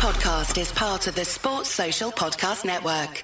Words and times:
podcast 0.00 0.58
is 0.58 0.72
part 0.72 1.06
of 1.08 1.14
the 1.14 1.26
Sports 1.26 1.68
Social 1.68 2.10
Podcast 2.10 2.64
Network. 2.64 3.22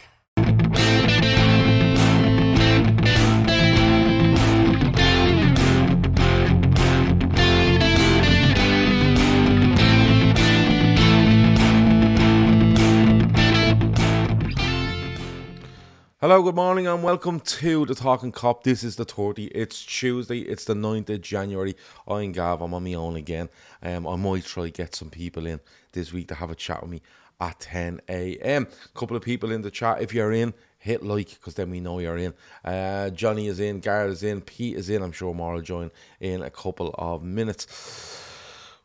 Hello, 16.21 16.43
good 16.43 16.57
morning, 16.57 16.87
and 16.87 17.03
welcome 17.03 17.41
to 17.41 17.87
the 17.87 17.95
Talkin' 17.95 18.33
Kop. 18.33 18.65
This 18.65 18.83
is 18.83 18.97
the 18.97 19.05
30. 19.05 19.47
It's 19.47 19.83
Tuesday, 19.83 20.41
it's 20.41 20.65
the 20.65 20.75
9th 20.75 21.09
of 21.09 21.23
January. 21.23 21.75
I'm 22.07 22.33
Gav, 22.33 22.61
I'm 22.61 22.75
on 22.75 22.85
my 22.85 22.95
own 22.95 23.17
again. 23.17 23.49
Um, 23.83 24.07
I 24.07 24.17
might 24.17 24.45
try 24.45 24.65
to 24.65 24.71
get 24.71 24.95
some 24.95 25.09
people 25.09 25.47
in 25.47 25.61
this 25.97 26.13
week 26.13 26.29
to 26.29 26.35
have 26.37 26.51
a 26.51 26.55
chat 26.55 26.81
with 26.83 26.91
me 26.93 27.03
at 27.41 27.59
10 27.59 28.01
a.m. 28.09 28.69
Couple 28.95 29.17
of 29.17 29.23
people 29.23 29.51
in 29.51 29.63
the 29.63 29.71
chat. 29.71 30.01
If 30.01 30.15
you're 30.15 30.33
in, 30.33 30.55
hit 30.79 31.03
like 31.03 31.31
because 31.31 31.55
then 31.55 31.71
we 31.71 31.81
know 31.81 31.99
you're 31.99 32.19
in. 32.19 32.35
Uh, 32.65 33.11
Johnny 33.11 33.49
is 33.49 33.59
in, 33.59 33.81
Garrett 33.81 34.13
is 34.13 34.23
in, 34.23 34.41
Pete 34.41 34.77
is 34.77 34.89
in. 34.89 35.03
I'm 35.03 35.13
sure 35.13 35.35
more 35.35 35.55
will 35.55 35.63
join 35.63 35.91
in 36.21 36.43
a 36.43 36.51
couple 36.51 36.95
of 36.97 37.25
minutes. 37.25 37.67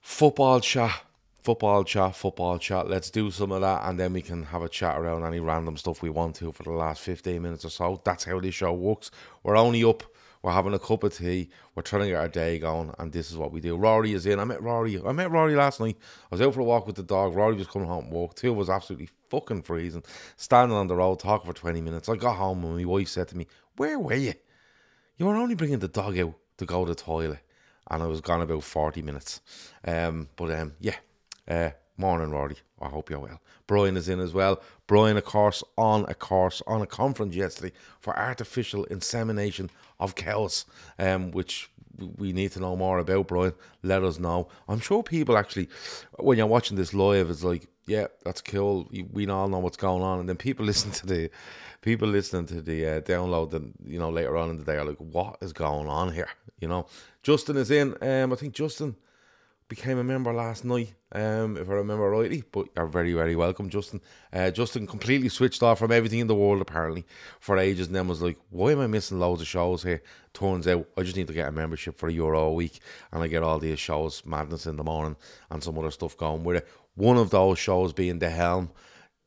Football 0.01 0.59
chat 0.59 1.03
football 1.41 1.83
chat, 1.83 2.15
football 2.15 2.57
chat. 2.57 2.87
Let's 2.87 3.09
do 3.09 3.31
some 3.31 3.51
of 3.51 3.61
that, 3.61 3.81
and 3.85 3.99
then 3.99 4.13
we 4.13 4.21
can 4.21 4.43
have 4.43 4.61
a 4.61 4.69
chat 4.69 4.97
around 4.97 5.25
any 5.25 5.39
random 5.39 5.77
stuff 5.77 6.01
we 6.01 6.09
want 6.09 6.35
to 6.35 6.51
for 6.51 6.63
the 6.63 6.71
last 6.71 7.01
15 7.01 7.41
minutes 7.41 7.65
or 7.65 7.69
so. 7.69 8.01
That's 8.03 8.23
how 8.23 8.39
this 8.39 8.55
show 8.55 8.73
works. 8.73 9.11
We're 9.43 9.57
only 9.57 9.83
up, 9.83 10.03
we're 10.41 10.51
having 10.51 10.73
a 10.73 10.79
cup 10.79 11.03
of 11.03 11.15
tea, 11.15 11.49
we're 11.75 11.83
trying 11.83 12.03
to 12.03 12.07
get 12.09 12.15
our 12.15 12.27
day 12.27 12.57
going, 12.57 12.93
and 12.97 13.11
this 13.11 13.29
is 13.29 13.37
what 13.37 13.51
we 13.51 13.61
do. 13.61 13.75
Rory 13.75 14.13
is 14.13 14.25
in. 14.25 14.39
I 14.39 14.43
met 14.43 14.61
Rory. 14.61 14.99
I 15.05 15.11
met 15.11 15.29
Rory 15.29 15.55
last 15.55 15.79
night. 15.79 15.97
I 15.99 16.35
was 16.35 16.41
out 16.41 16.53
for 16.53 16.61
a 16.61 16.63
walk 16.63 16.87
with 16.87 16.95
the 16.95 17.03
dog. 17.03 17.35
Rory 17.35 17.55
was 17.55 17.67
coming 17.67 17.87
home 17.87 18.05
from 18.05 18.13
work. 18.13 18.35
Two 18.35 18.53
was 18.53 18.69
absolutely 18.69 19.09
fucking 19.29 19.61
freezing. 19.61 20.03
Standing 20.37 20.77
on 20.77 20.87
the 20.87 20.95
road, 20.95 21.19
talking 21.19 21.51
for 21.51 21.57
20 21.57 21.81
minutes. 21.81 22.09
I 22.09 22.15
got 22.15 22.37
home, 22.37 22.63
and 22.63 22.77
my 22.77 22.85
wife 22.85 23.09
said 23.09 23.27
to 23.29 23.37
me, 23.37 23.47
Where 23.75 23.99
were 23.99 24.15
you? 24.15 24.33
You 25.17 25.27
were 25.27 25.35
only 25.35 25.55
bringing 25.55 25.79
the 25.79 25.87
dog 25.87 26.17
out 26.17 26.33
to 26.57 26.65
go 26.65 26.85
to 26.85 26.89
the 26.91 26.95
toilet. 26.95 27.39
And 27.89 28.01
I 28.01 28.07
was 28.07 28.21
gone 28.21 28.41
about 28.41 28.63
40 28.63 29.01
minutes. 29.01 29.41
Um, 29.85 30.29
but 30.35 30.51
um, 30.51 30.73
yeah, 30.79 30.95
uh, 31.47 31.71
morning, 32.01 32.31
Rory. 32.31 32.57
I 32.81 32.89
hope 32.89 33.09
you're 33.11 33.19
well. 33.19 33.39
Brian 33.67 33.95
is 33.95 34.09
in 34.09 34.19
as 34.19 34.33
well. 34.33 34.59
Brian, 34.87 35.17
of 35.17 35.23
course, 35.23 35.63
on 35.77 36.03
a 36.09 36.15
course, 36.15 36.61
on 36.65 36.81
a 36.81 36.87
conference 36.87 37.35
yesterday 37.35 37.71
for 37.99 38.17
artificial 38.17 38.85
insemination 38.85 39.69
of 39.99 40.15
cows, 40.15 40.65
um, 40.97 41.31
which 41.31 41.69
we 42.17 42.33
need 42.33 42.51
to 42.53 42.59
know 42.59 42.75
more 42.75 42.97
about, 42.97 43.27
Brian. 43.27 43.53
Let 43.83 44.03
us 44.03 44.17
know. 44.17 44.47
I'm 44.67 44.79
sure 44.79 45.03
people 45.03 45.37
actually, 45.37 45.69
when 46.17 46.39
you're 46.39 46.47
watching 46.47 46.75
this 46.75 46.93
live, 46.93 47.29
it's 47.29 47.43
like, 47.43 47.67
yeah, 47.85 48.07
that's 48.25 48.41
cool. 48.41 48.89
We 49.11 49.27
all 49.27 49.47
know 49.47 49.59
what's 49.59 49.77
going 49.77 50.01
on, 50.01 50.19
and 50.19 50.27
then 50.27 50.37
people 50.37 50.65
listen 50.71 50.91
to 50.91 51.05
the 51.05 51.29
people 51.81 52.07
listening 52.07 52.47
to 52.47 52.61
the 52.63 52.85
uh, 52.87 53.01
download, 53.01 53.53
and 53.53 53.73
you 53.85 53.99
know 53.99 54.09
later 54.09 54.35
on 54.37 54.49
in 54.49 54.57
the 54.57 54.65
day 54.65 54.77
are 54.77 54.85
like, 54.85 54.97
what 54.97 55.37
is 55.41 55.53
going 55.53 55.87
on 55.87 56.13
here? 56.13 56.29
You 56.59 56.67
know, 56.67 56.87
Justin 57.21 57.57
is 57.57 57.69
in. 57.69 57.95
Um, 58.01 58.33
I 58.33 58.35
think 58.35 58.53
Justin 58.53 58.95
became 59.71 59.97
a 59.97 60.03
member 60.03 60.33
last 60.33 60.65
night, 60.65 60.93
um, 61.13 61.55
if 61.55 61.69
I 61.69 61.75
remember 61.75 62.09
rightly. 62.09 62.43
But 62.51 62.67
you're 62.75 62.87
very, 62.87 63.13
very 63.13 63.37
welcome, 63.37 63.69
Justin. 63.69 64.01
Uh, 64.33 64.51
Justin 64.51 64.85
completely 64.85 65.29
switched 65.29 65.63
off 65.63 65.79
from 65.79 65.93
everything 65.93 66.19
in 66.19 66.27
the 66.27 66.35
world 66.35 66.59
apparently 66.59 67.05
for 67.39 67.57
ages, 67.57 67.87
and 67.87 67.95
then 67.95 68.09
was 68.09 68.21
like, 68.21 68.37
"Why 68.49 68.73
am 68.73 68.81
I 68.81 68.87
missing 68.87 69.17
loads 69.17 69.39
of 69.39 69.47
shows 69.47 69.83
here?" 69.83 70.03
Turns 70.33 70.67
out 70.67 70.89
I 70.97 71.03
just 71.03 71.15
need 71.15 71.27
to 71.27 71.33
get 71.33 71.47
a 71.47 71.53
membership 71.53 71.97
for 71.97 72.09
a 72.09 72.11
euro 72.11 72.41
a 72.41 72.53
week, 72.53 72.81
and 73.13 73.23
I 73.23 73.27
get 73.27 73.43
all 73.43 73.59
these 73.59 73.79
shows, 73.79 74.23
madness 74.25 74.65
in 74.65 74.75
the 74.75 74.83
morning, 74.83 75.15
and 75.49 75.63
some 75.63 75.79
other 75.79 75.91
stuff 75.91 76.17
going 76.17 76.43
with 76.43 76.57
it. 76.57 76.67
One 76.95 77.15
of 77.15 77.29
those 77.29 77.57
shows 77.57 77.93
being 77.93 78.19
the 78.19 78.29
Helm, 78.29 78.71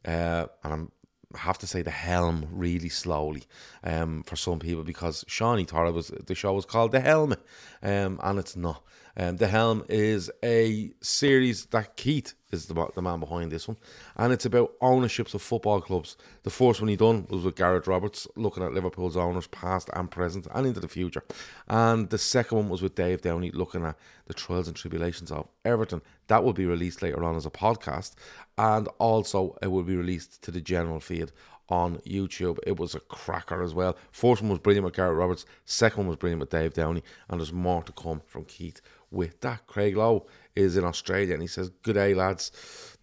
uh, 0.05 0.45
and 0.62 0.72
I'm 0.75 0.92
I 1.34 1.39
have 1.39 1.59
to 1.59 1.67
say 1.67 1.83
the 1.83 1.91
helm 1.91 2.47
really 2.53 2.89
slowly 2.89 3.42
um, 3.83 4.22
for 4.22 4.37
some 4.37 4.61
people 4.61 4.84
because 4.84 5.25
Shawnee 5.27 5.65
thought 5.65 5.88
it 5.88 5.94
was 5.94 6.09
the 6.09 6.34
show 6.34 6.53
was 6.53 6.65
called 6.65 6.93
the 6.93 7.00
helmet 7.00 7.41
um, 7.83 8.21
and 8.22 8.38
it's 8.38 8.54
not 8.54 8.84
um, 9.16 9.36
the 9.36 9.47
helm 9.47 9.84
is 9.88 10.30
a 10.42 10.92
series 11.00 11.66
that 11.66 11.97
Keith 11.97 12.34
is 12.50 12.66
the, 12.66 12.88
the 12.94 13.02
man 13.02 13.20
behind 13.20 13.50
this 13.50 13.69
one 13.69 13.76
and 14.16 14.32
it's 14.32 14.44
about 14.44 14.72
ownerships 14.80 15.34
of 15.34 15.42
football 15.42 15.80
clubs 15.80 16.16
the 16.44 16.50
first 16.50 16.80
one 16.80 16.88
he 16.88 16.97
done 16.97 17.26
was 17.28 17.44
with 17.44 17.56
Gareth 17.56 17.86
Roberts 17.86 18.26
looking 18.36 18.62
at 18.62 18.72
Liverpool's 18.72 19.16
owners 19.16 19.47
past 19.48 19.91
and 19.92 20.10
present 20.10 20.47
and 20.54 20.66
into 20.66 20.80
the 20.80 20.88
future 20.88 21.24
and 21.69 22.10
the 22.10 22.19
second 22.19 22.58
one 22.58 22.69
was 22.69 22.82
with 22.82 22.94
Dave 22.94 23.22
Downey 23.22 23.50
looking 23.50 23.84
at 23.84 23.97
the 24.26 24.34
trials 24.34 24.69
and 24.69 24.76
tribulations 24.76 25.30
of 25.30 25.48
Everton 25.64 26.03
that 26.28 26.42
will 26.42 26.53
be 26.53 26.66
released 26.66 27.03
later 27.03 27.22
on 27.24 27.36
as 27.36 27.47
a 27.47 27.50
podcast 27.50 28.12
and 28.56 28.88
also 28.98 29.56
it 29.62 29.69
will 29.69 29.82
be 29.82 29.97
released 29.97 30.42
to 30.42 30.50
the 30.50 30.60
general 30.60 31.00
feed 31.00 31.32
on 31.69 31.97
YouTube. 32.06 32.58
It 32.66 32.78
was 32.78 32.94
a 32.94 33.00
cracker 33.00 33.62
as 33.62 33.74
well. 33.74 33.97
First 34.12 34.42
one 34.42 34.50
was 34.50 34.58
brilliant 34.58 34.84
with 34.84 34.94
Gareth 34.94 35.16
Roberts, 35.16 35.47
second 35.64 35.98
one 35.98 36.08
was 36.08 36.16
brilliant 36.16 36.41
with 36.41 36.50
Dave 36.50 36.74
Downey, 36.74 37.03
and 37.28 37.41
there's 37.41 37.53
more 37.53 37.82
to 37.82 37.92
come 37.92 38.20
from 38.26 38.44
Keith 38.44 38.80
with 39.14 39.41
that. 39.41 39.66
Craig 39.66 39.97
Lowe 39.97 40.26
is 40.54 40.76
in 40.76 40.84
Australia 40.84 41.34
and 41.34 41.42
he 41.42 41.48
says, 41.48 41.70
Good 41.82 41.94
day, 41.94 42.14
lads. 42.14 42.52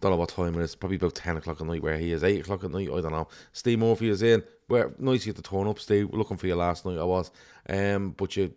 Don't 0.00 0.10
know 0.10 0.16
what 0.16 0.30
time 0.30 0.58
it 0.58 0.62
is, 0.62 0.74
probably 0.74 0.96
about 0.96 1.14
10 1.14 1.36
o'clock 1.36 1.60
at 1.60 1.66
night 1.66 1.82
where 1.82 1.96
he 1.96 2.12
is, 2.12 2.24
8 2.24 2.40
o'clock 2.40 2.64
at 2.64 2.70
night, 2.70 2.88
I 2.88 3.00
don't 3.00 3.12
know. 3.12 3.28
Steve 3.52 3.78
Murphy 3.78 4.08
is 4.08 4.22
in. 4.22 4.42
Where 4.66 4.92
nice 4.98 5.26
you 5.26 5.32
to 5.32 5.42
turn 5.42 5.68
up, 5.68 5.78
Steve. 5.78 6.08
We're 6.10 6.18
looking 6.18 6.38
for 6.38 6.46
you 6.46 6.54
last 6.56 6.86
night, 6.86 6.98
I 6.98 7.04
was. 7.04 7.30
Um, 7.68 8.10
but 8.16 8.36
you 8.36 8.52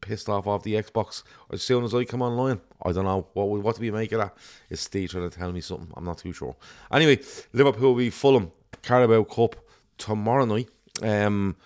pissed 0.00 0.28
off 0.28 0.46
off 0.46 0.62
the 0.62 0.74
Xbox 0.74 1.22
as 1.50 1.62
soon 1.62 1.84
as 1.84 1.94
I 1.94 2.04
come 2.04 2.22
online. 2.22 2.60
I 2.82 2.92
don't 2.92 3.04
know 3.04 3.26
what 3.34 3.46
what 3.46 3.76
do 3.76 3.82
we 3.82 3.90
make 3.90 4.12
of 4.12 4.20
that? 4.20 4.36
Is 4.68 4.80
Steve 4.80 5.10
trying 5.10 5.28
to 5.28 5.38
tell 5.38 5.52
me 5.52 5.60
something? 5.60 5.92
I'm 5.96 6.04
not 6.04 6.18
too 6.18 6.32
sure. 6.32 6.56
Anyway, 6.90 7.20
Liverpool 7.52 7.94
v 7.94 8.10
Fulham 8.10 8.50
Carabao 8.82 9.24
Cup 9.24 9.56
tomorrow 9.98 10.44
night. 10.44 10.68
Um, 11.02 11.56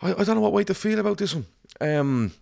I, 0.00 0.12
I 0.12 0.24
don't 0.24 0.36
know 0.36 0.40
what 0.40 0.52
way 0.52 0.64
to 0.64 0.74
feel 0.74 0.98
about 0.98 1.18
this 1.18 1.34
one. 1.34 1.46
Um, 1.80 2.32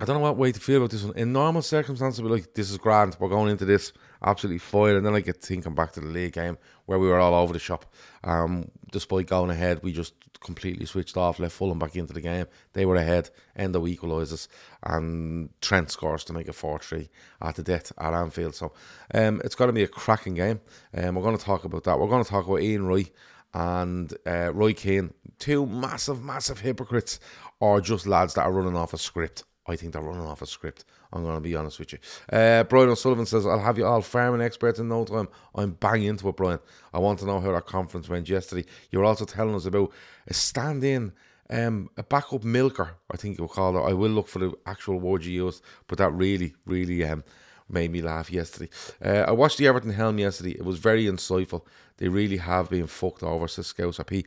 I 0.00 0.06
don't 0.06 0.16
know 0.16 0.22
what 0.22 0.38
way 0.38 0.50
to 0.50 0.58
feel 0.58 0.78
about 0.78 0.90
this 0.92 1.04
one. 1.04 1.14
In 1.14 1.34
normal 1.34 1.60
circumstances, 1.60 2.22
we're 2.22 2.30
like, 2.30 2.54
this 2.54 2.70
is 2.70 2.78
grand. 2.78 3.18
We're 3.20 3.28
going 3.28 3.50
into 3.50 3.66
this 3.66 3.92
absolutely 4.24 4.58
fine. 4.58 4.96
And 4.96 5.04
then 5.04 5.14
I 5.14 5.20
get 5.20 5.42
thinking 5.42 5.74
back 5.74 5.92
to 5.92 6.00
the 6.00 6.06
league 6.06 6.32
game 6.32 6.56
where 6.86 6.98
we 6.98 7.06
were 7.06 7.20
all 7.20 7.34
over 7.34 7.52
the 7.52 7.58
shop. 7.58 7.84
Um, 8.24 8.70
despite 8.92 9.26
going 9.26 9.50
ahead, 9.50 9.82
we 9.82 9.92
just 9.92 10.14
completely 10.40 10.86
switched 10.86 11.18
off, 11.18 11.38
left 11.38 11.54
Fulham 11.54 11.78
back 11.78 11.96
into 11.96 12.14
the 12.14 12.22
game. 12.22 12.46
They 12.72 12.86
were 12.86 12.96
ahead, 12.96 13.28
end 13.54 13.76
of 13.76 13.82
equalises, 13.82 14.48
and 14.84 15.50
Trent 15.60 15.90
scores 15.90 16.24
to 16.24 16.32
make 16.32 16.48
it 16.48 16.54
4 16.54 16.78
3 16.78 17.10
at 17.42 17.56
the 17.56 17.62
death 17.62 17.92
at 17.98 18.14
Anfield. 18.14 18.54
So 18.54 18.72
um, 19.12 19.42
it's 19.44 19.54
going 19.54 19.68
to 19.68 19.74
be 19.74 19.82
a 19.82 19.88
cracking 19.88 20.34
game. 20.34 20.60
Um, 20.96 21.14
we're 21.14 21.22
going 21.22 21.36
to 21.36 21.44
talk 21.44 21.64
about 21.64 21.84
that. 21.84 22.00
We're 22.00 22.08
going 22.08 22.24
to 22.24 22.30
talk 22.30 22.46
about 22.46 22.62
Ian 22.62 22.86
Wright 22.86 23.10
and 23.52 24.14
uh, 24.26 24.50
Roy 24.54 24.72
Keane, 24.72 25.12
two 25.38 25.66
massive, 25.66 26.24
massive 26.24 26.60
hypocrites, 26.60 27.20
or 27.58 27.82
just 27.82 28.06
lads 28.06 28.32
that 28.34 28.44
are 28.44 28.52
running 28.52 28.76
off 28.76 28.94
a 28.94 28.98
script. 28.98 29.44
I 29.70 29.76
think 29.76 29.92
they're 29.92 30.02
running 30.02 30.26
off 30.26 30.42
a 30.42 30.46
script. 30.46 30.84
I'm 31.12 31.22
going 31.22 31.36
to 31.36 31.40
be 31.40 31.54
honest 31.56 31.78
with 31.78 31.92
you. 31.92 31.98
Uh, 32.32 32.64
Brian 32.64 32.88
O'Sullivan 32.88 33.26
says, 33.26 33.46
I'll 33.46 33.60
have 33.60 33.78
you 33.78 33.86
all 33.86 34.00
farming 34.00 34.40
experts 34.40 34.78
in 34.78 34.88
no 34.88 35.04
time. 35.04 35.28
I'm 35.54 35.72
bang 35.72 36.04
into 36.04 36.28
it, 36.28 36.36
Brian. 36.36 36.58
I 36.92 36.98
want 36.98 37.18
to 37.20 37.26
know 37.26 37.40
how 37.40 37.52
that 37.52 37.66
conference 37.66 38.08
went 38.08 38.28
yesterday. 38.28 38.64
You 38.90 38.98
were 38.98 39.04
also 39.04 39.24
telling 39.24 39.54
us 39.54 39.66
about 39.66 39.92
a 40.26 40.34
stand 40.34 40.84
in, 40.84 41.12
um, 41.50 41.90
a 41.96 42.02
backup 42.02 42.44
milker, 42.44 42.96
I 43.10 43.16
think 43.16 43.38
you'll 43.38 43.48
call 43.48 43.76
it. 43.76 43.90
I 43.90 43.92
will 43.92 44.10
look 44.10 44.28
for 44.28 44.38
the 44.38 44.52
actual 44.66 45.00
word 45.00 45.24
you 45.24 45.44
used, 45.44 45.62
but 45.88 45.98
that 45.98 46.12
really, 46.12 46.54
really 46.64 47.04
um, 47.04 47.24
made 47.68 47.90
me 47.90 48.02
laugh 48.02 48.30
yesterday. 48.30 48.70
Uh, 49.04 49.24
I 49.26 49.32
watched 49.32 49.58
the 49.58 49.66
Everton 49.66 49.92
Helm 49.92 50.18
yesterday. 50.18 50.52
It 50.52 50.64
was 50.64 50.78
very 50.78 51.06
insightful. 51.06 51.62
They 52.00 52.08
really 52.08 52.38
have 52.38 52.70
been 52.70 52.86
fucked 52.86 53.22
over, 53.22 53.46
says 53.46 53.72
Scouser 53.72 54.06
P. 54.06 54.24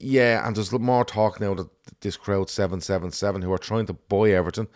Yeah, 0.00 0.44
and 0.44 0.56
there's 0.56 0.72
more 0.72 1.04
talk 1.04 1.38
now 1.38 1.52
that 1.54 1.68
this 2.00 2.16
crowd 2.16 2.48
777 2.48 3.42
who 3.42 3.52
are 3.52 3.58
trying 3.58 3.86
to 3.86 3.92
buy 3.92 4.30
Everton 4.30 4.66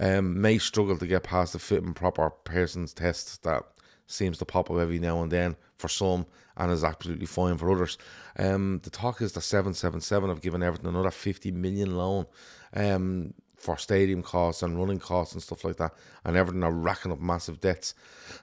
um, 0.00 0.40
may 0.40 0.58
struggle 0.58 0.98
to 0.98 1.06
get 1.06 1.22
past 1.22 1.52
the 1.52 1.60
fit 1.60 1.84
and 1.84 1.94
proper 1.94 2.30
person's 2.30 2.92
test 2.92 3.44
that 3.44 3.62
seems 4.08 4.38
to 4.38 4.44
pop 4.44 4.70
up 4.70 4.78
every 4.78 4.98
now 4.98 5.22
and 5.22 5.30
then 5.30 5.54
for 5.76 5.88
some 5.88 6.26
and 6.56 6.72
is 6.72 6.82
absolutely 6.82 7.26
fine 7.26 7.56
for 7.56 7.70
others. 7.70 7.96
Um, 8.36 8.80
the 8.82 8.90
talk 8.90 9.22
is 9.22 9.32
the 9.32 9.40
777 9.40 10.28
have 10.28 10.40
given 10.40 10.62
Everton 10.64 10.88
another 10.88 11.12
50 11.12 11.52
million 11.52 11.96
loan. 11.96 12.26
Um, 12.74 13.34
for 13.58 13.76
stadium 13.76 14.22
costs 14.22 14.62
and 14.62 14.78
running 14.78 14.98
costs 14.98 15.34
and 15.34 15.42
stuff 15.42 15.64
like 15.64 15.76
that, 15.76 15.92
and 16.24 16.36
Everton 16.36 16.62
are 16.62 16.72
racking 16.72 17.12
up 17.12 17.20
massive 17.20 17.60
debts. 17.60 17.94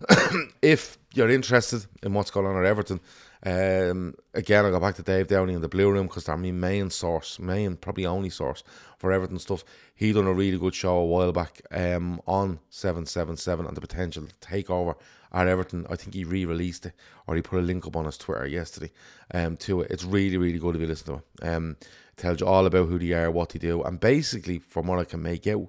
if 0.62 0.97
you're 1.13 1.29
interested 1.29 1.85
in 2.03 2.13
what's 2.13 2.31
going 2.31 2.45
on 2.45 2.57
at 2.57 2.65
Everton, 2.65 3.00
um, 3.45 4.15
again, 4.33 4.65
I 4.65 4.71
go 4.71 4.79
back 4.79 4.95
to 4.95 5.03
Dave 5.03 5.27
Downey 5.27 5.53
in 5.53 5.62
the 5.62 5.67
Blue 5.67 5.91
Room 5.91 6.07
because 6.07 6.25
they're 6.25 6.38
my 6.38 6.51
main 6.51 6.89
source, 6.89 7.39
main, 7.39 7.77
probably 7.77 8.06
only 8.06 8.29
source 8.29 8.63
for 8.97 9.12
Everton 9.12 9.39
stuff. 9.39 9.63
He 9.94 10.12
done 10.12 10.27
a 10.27 10.33
really 10.33 10.57
good 10.57 10.73
show 10.73 10.97
a 10.97 11.06
while 11.06 11.31
back 11.31 11.62
um, 11.71 12.21
on 12.27 12.59
777 12.69 13.65
and 13.65 13.77
the 13.77 13.81
potential 13.81 14.27
takeover 14.41 14.95
at 15.35 15.47
Everton. 15.47 15.85
I 15.89 15.95
think 15.95 16.15
he 16.15 16.23
re 16.23 16.45
released 16.45 16.87
it 16.87 16.93
or 17.27 17.35
he 17.35 17.41
put 17.41 17.59
a 17.59 17.61
link 17.61 17.85
up 17.85 17.95
on 17.95 18.05
his 18.05 18.17
Twitter 18.17 18.47
yesterday 18.47 18.91
um, 19.33 19.57
to 19.57 19.81
it. 19.81 19.91
It's 19.91 20.03
really, 20.03 20.37
really 20.37 20.57
good 20.57 20.75
if 20.75 20.81
you 20.81 20.87
listen 20.87 21.13
to 21.13 21.21
it. 21.41 21.47
Um, 21.47 21.77
tells 22.15 22.39
you 22.39 22.47
all 22.47 22.65
about 22.65 22.87
who 22.87 22.97
they 22.97 23.11
are, 23.11 23.29
what 23.29 23.49
they 23.49 23.59
do, 23.59 23.83
and 23.83 23.99
basically, 23.99 24.57
from 24.57 24.87
what 24.87 24.99
I 24.99 25.03
can 25.03 25.21
make 25.21 25.45
out, 25.47 25.67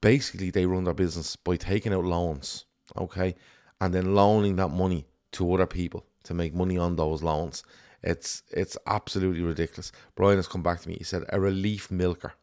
basically 0.00 0.50
they 0.50 0.64
run 0.64 0.84
their 0.84 0.94
business 0.94 1.34
by 1.34 1.56
taking 1.56 1.92
out 1.92 2.04
loans, 2.04 2.64
okay, 2.96 3.34
and 3.80 3.92
then 3.92 4.14
loaning 4.14 4.56
that 4.56 4.68
money 4.68 5.06
to 5.32 5.52
other 5.52 5.66
people 5.66 6.06
to 6.22 6.34
make 6.34 6.54
money 6.54 6.78
on 6.78 6.94
those 6.94 7.22
loans. 7.22 7.64
It's 8.04 8.44
it's 8.52 8.78
absolutely 8.86 9.42
ridiculous. 9.42 9.90
Brian 10.14 10.36
has 10.36 10.46
come 10.46 10.62
back 10.62 10.80
to 10.82 10.88
me. 10.88 10.94
He 10.96 11.04
said 11.04 11.24
a 11.30 11.40
relief 11.40 11.90
milker. 11.90 12.34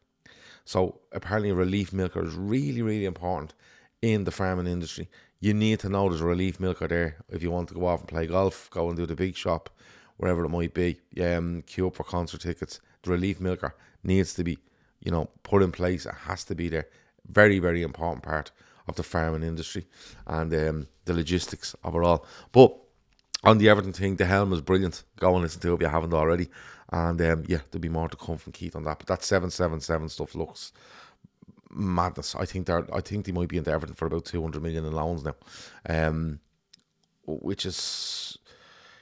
So 0.66 1.00
apparently, 1.12 1.50
a 1.50 1.54
relief 1.54 1.94
milker 1.94 2.22
is 2.22 2.34
really 2.34 2.82
really 2.82 3.06
important 3.06 3.54
in 4.02 4.24
the 4.24 4.30
farming 4.30 4.66
industry. 4.66 5.08
You 5.44 5.52
need 5.52 5.80
to 5.80 5.90
know 5.90 6.08
there's 6.08 6.22
a 6.22 6.24
relief 6.24 6.58
milker 6.58 6.88
there 6.88 7.16
if 7.28 7.42
you 7.42 7.50
want 7.50 7.68
to 7.68 7.74
go 7.74 7.84
off 7.86 8.00
and 8.00 8.08
play 8.08 8.26
golf, 8.26 8.70
go 8.70 8.88
and 8.88 8.96
do 8.96 9.04
the 9.04 9.14
big 9.14 9.36
shop, 9.36 9.68
wherever 10.16 10.42
it 10.42 10.48
might 10.48 10.72
be. 10.72 11.00
Um, 11.22 11.60
queue 11.66 11.86
up 11.86 11.96
for 11.96 12.02
concert 12.02 12.40
tickets. 12.40 12.80
The 13.02 13.10
relief 13.10 13.40
milker 13.40 13.76
needs 14.02 14.32
to 14.36 14.42
be, 14.42 14.56
you 15.00 15.10
know, 15.10 15.28
put 15.42 15.62
in 15.62 15.70
place. 15.70 16.06
It 16.06 16.14
has 16.14 16.44
to 16.44 16.54
be 16.54 16.70
there. 16.70 16.88
Very 17.28 17.58
very 17.58 17.82
important 17.82 18.22
part 18.22 18.52
of 18.88 18.94
the 18.96 19.02
farming 19.02 19.42
industry 19.42 19.84
and 20.26 20.50
um, 20.54 20.88
the 21.04 21.12
logistics 21.12 21.76
of 21.84 21.94
it 21.94 22.02
all. 22.02 22.24
But 22.50 22.74
on 23.42 23.58
the 23.58 23.68
Everton 23.68 23.92
thing, 23.92 24.16
the 24.16 24.24
helm 24.24 24.50
is 24.54 24.62
brilliant. 24.62 25.02
Go 25.20 25.34
and 25.34 25.42
listen 25.42 25.60
to 25.60 25.72
it 25.72 25.74
if 25.74 25.80
you 25.82 25.88
haven't 25.88 26.14
already. 26.14 26.48
And 26.90 27.20
um, 27.20 27.44
yeah, 27.46 27.60
there'll 27.70 27.82
be 27.82 27.90
more 27.90 28.08
to 28.08 28.16
come 28.16 28.38
from 28.38 28.54
Keith 28.54 28.76
on 28.76 28.84
that. 28.84 28.98
But 28.98 29.08
that 29.08 29.22
seven 29.22 29.50
seven 29.50 29.82
seven 29.82 30.08
stuff 30.08 30.34
looks 30.34 30.72
madness. 31.74 32.34
I 32.34 32.44
think 32.44 32.66
they're 32.66 32.86
I 32.94 33.00
think 33.00 33.26
they 33.26 33.32
might 33.32 33.48
be 33.48 33.58
into 33.58 33.70
Everton 33.70 33.94
for 33.94 34.06
about 34.06 34.24
two 34.24 34.42
hundred 34.42 34.62
million 34.62 34.84
in 34.84 34.92
loans 34.92 35.24
now. 35.24 35.34
Um 35.88 36.40
which 37.26 37.66
is 37.66 38.38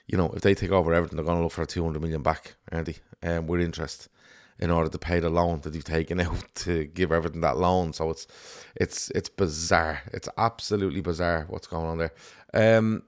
you 0.06 0.18
know, 0.18 0.30
if 0.34 0.42
they 0.42 0.54
take 0.54 0.70
over 0.70 0.92
Everton, 0.92 1.16
they're 1.16 1.24
gonna 1.24 1.42
look 1.42 1.52
for 1.52 1.64
two 1.66 1.84
hundred 1.84 2.02
million 2.02 2.22
back, 2.22 2.54
aren't 2.70 2.86
they? 2.86 2.96
Um 3.36 3.46
with 3.46 3.60
interest 3.60 4.08
in 4.58 4.70
order 4.70 4.88
to 4.88 4.98
pay 4.98 5.18
the 5.18 5.30
loan 5.30 5.60
that 5.62 5.70
they've 5.70 5.84
taken 5.84 6.20
out 6.26 6.44
to 6.54 6.84
give 6.86 7.12
Everton 7.12 7.40
that 7.42 7.56
loan. 7.56 7.92
So 7.92 8.10
it's 8.10 8.26
it's 8.76 9.10
it's 9.10 9.28
bizarre. 9.28 10.02
It's 10.12 10.28
absolutely 10.36 11.00
bizarre 11.00 11.46
what's 11.48 11.66
going 11.66 11.86
on 11.86 11.98
there. 11.98 12.12
Um 12.54 13.02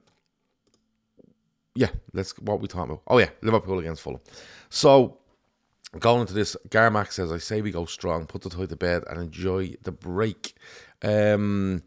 yeah, 1.75 1.89
let's 2.13 2.37
what 2.39 2.61
we 2.61 2.67
talking 2.67 2.91
about. 2.91 3.03
Oh 3.07 3.17
yeah, 3.17 3.29
Liverpool 3.41 3.79
against 3.79 4.01
Fulham. 4.01 4.21
So 4.69 5.17
going 5.99 6.21
into 6.21 6.33
this, 6.33 6.57
Garmack 6.69 7.11
says, 7.11 7.31
I 7.31 7.37
say 7.37 7.61
we 7.61 7.71
go 7.71 7.85
strong, 7.85 8.25
put 8.25 8.41
the 8.41 8.49
toy 8.49 8.65
to 8.65 8.75
bed 8.75 9.03
and 9.07 9.21
enjoy 9.21 9.75
the 9.83 9.91
break. 9.91 10.55
Um, 11.01 11.83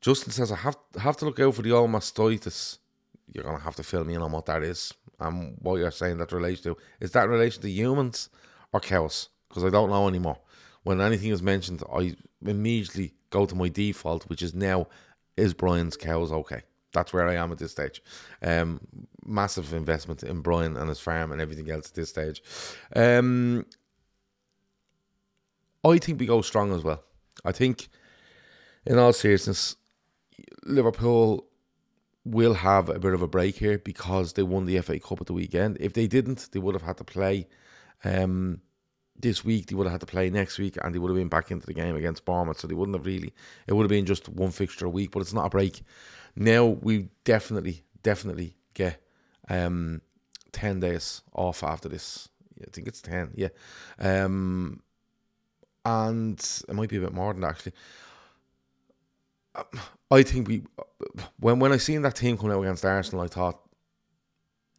Justin 0.00 0.32
says, 0.32 0.52
I 0.52 0.56
have 0.56 0.76
have 0.98 1.16
to 1.18 1.24
look 1.24 1.40
out 1.40 1.54
for 1.54 1.62
the 1.62 1.72
old 1.72 1.90
mastitis. 1.90 2.78
You're 3.32 3.44
gonna 3.44 3.58
have 3.58 3.76
to 3.76 3.82
fill 3.82 4.04
me 4.04 4.14
in 4.14 4.22
on 4.22 4.32
what 4.32 4.46
that 4.46 4.62
is 4.62 4.94
and 5.20 5.56
what 5.60 5.76
you're 5.76 5.90
saying 5.90 6.18
that 6.18 6.32
relates 6.32 6.60
to. 6.62 6.76
Is 7.00 7.10
that 7.12 7.28
relation 7.28 7.62
to 7.62 7.70
humans 7.70 8.30
or 8.72 8.80
cows? 8.80 9.28
Because 9.48 9.64
I 9.64 9.70
don't 9.70 9.90
know 9.90 10.08
anymore. 10.08 10.38
When 10.84 11.00
anything 11.00 11.30
is 11.30 11.42
mentioned, 11.42 11.82
I 11.92 12.16
immediately 12.44 13.14
go 13.30 13.44
to 13.44 13.54
my 13.54 13.68
default, 13.68 14.28
which 14.28 14.42
is 14.42 14.54
now 14.54 14.86
is 15.36 15.54
Brian's 15.54 15.96
cows 15.96 16.32
okay? 16.32 16.62
That's 16.92 17.12
where 17.12 17.28
I 17.28 17.34
am 17.34 17.52
at 17.52 17.58
this 17.58 17.72
stage. 17.72 18.02
Um, 18.42 18.80
massive 19.24 19.72
investment 19.72 20.22
in 20.22 20.40
Brian 20.40 20.76
and 20.76 20.88
his 20.88 21.00
farm 21.00 21.32
and 21.32 21.40
everything 21.40 21.70
else 21.70 21.88
at 21.88 21.94
this 21.94 22.08
stage. 22.08 22.42
Um, 22.96 23.66
I 25.84 25.98
think 25.98 26.18
we 26.18 26.26
go 26.26 26.42
strong 26.42 26.72
as 26.74 26.82
well. 26.82 27.02
I 27.44 27.52
think, 27.52 27.88
in 28.84 28.98
all 28.98 29.12
seriousness, 29.12 29.76
Liverpool 30.64 31.46
will 32.24 32.54
have 32.54 32.88
a 32.88 32.98
bit 32.98 33.14
of 33.14 33.22
a 33.22 33.28
break 33.28 33.56
here 33.56 33.78
because 33.78 34.34
they 34.34 34.42
won 34.42 34.66
the 34.66 34.80
FA 34.80 34.98
Cup 34.98 35.20
at 35.20 35.26
the 35.26 35.32
weekend. 35.32 35.76
If 35.80 35.92
they 35.92 36.06
didn't, 36.06 36.48
they 36.52 36.58
would 36.58 36.74
have 36.74 36.82
had 36.82 36.96
to 36.98 37.04
play 37.04 37.46
um, 38.04 38.60
this 39.18 39.44
week. 39.44 39.66
They 39.66 39.74
would 39.74 39.86
have 39.86 39.92
had 39.92 40.00
to 40.00 40.06
play 40.06 40.30
next 40.30 40.58
week, 40.58 40.76
and 40.82 40.94
they 40.94 40.98
would 40.98 41.10
have 41.10 41.16
been 41.16 41.28
back 41.28 41.50
into 41.50 41.66
the 41.66 41.74
game 41.74 41.96
against 41.96 42.24
Bournemouth. 42.24 42.60
So 42.60 42.66
they 42.66 42.74
wouldn't 42.74 42.96
have 42.96 43.06
really. 43.06 43.32
It 43.66 43.74
would 43.74 43.84
have 43.84 43.90
been 43.90 44.06
just 44.06 44.28
one 44.28 44.50
fixture 44.50 44.86
a 44.86 44.90
week, 44.90 45.10
but 45.10 45.20
it's 45.20 45.32
not 45.32 45.46
a 45.46 45.50
break. 45.50 45.82
Now 46.36 46.66
we 46.66 47.08
definitely, 47.24 47.82
definitely 48.02 48.54
get 48.74 49.02
um, 49.48 50.00
10 50.52 50.80
days 50.80 51.22
off 51.34 51.62
after 51.62 51.88
this. 51.88 52.28
I 52.60 52.70
think 52.72 52.88
it's 52.88 53.02
10, 53.02 53.32
yeah. 53.34 53.48
Um, 53.98 54.82
and 55.84 56.38
it 56.68 56.74
might 56.74 56.88
be 56.88 56.96
a 56.96 57.00
bit 57.00 57.12
more 57.12 57.32
than 57.32 57.42
that, 57.42 57.50
actually. 57.50 57.72
I 60.10 60.22
think 60.22 60.48
we, 60.48 60.62
when 61.40 61.58
when 61.58 61.72
I 61.72 61.78
seen 61.78 62.02
that 62.02 62.16
team 62.16 62.36
coming 62.36 62.52
out 62.52 62.62
against 62.62 62.84
Arsenal, 62.84 63.24
I 63.24 63.28
thought, 63.28 63.60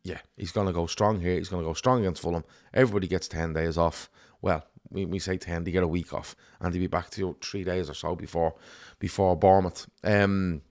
yeah, 0.04 0.20
he's 0.38 0.52
going 0.52 0.68
to 0.68 0.74
go 0.74 0.86
strong 0.88 1.20
here. 1.20 1.36
He's 1.36 1.50
going 1.50 1.64
to 1.64 1.70
go 1.70 1.74
strong 1.74 2.00
against 2.00 2.22
Fulham. 2.22 2.46
Everybody 2.74 3.08
gets 3.08 3.28
10 3.28 3.54
days 3.54 3.78
off. 3.78 4.10
Well, 4.42 4.66
we, 4.90 5.06
we 5.06 5.20
say 5.20 5.38
10, 5.38 5.64
they 5.64 5.72
get 5.72 5.84
a 5.84 5.88
week 5.88 6.14
off, 6.14 6.36
and 6.60 6.74
they 6.74 6.80
be 6.80 6.88
back 6.88 7.10
to 7.12 7.22
you 7.22 7.38
three 7.42 7.64
days 7.64 7.90
or 7.90 7.94
so 7.94 8.16
before 8.16 8.56
before 9.00 9.36
Bournemouth. 9.36 9.88
Um, 10.04 10.62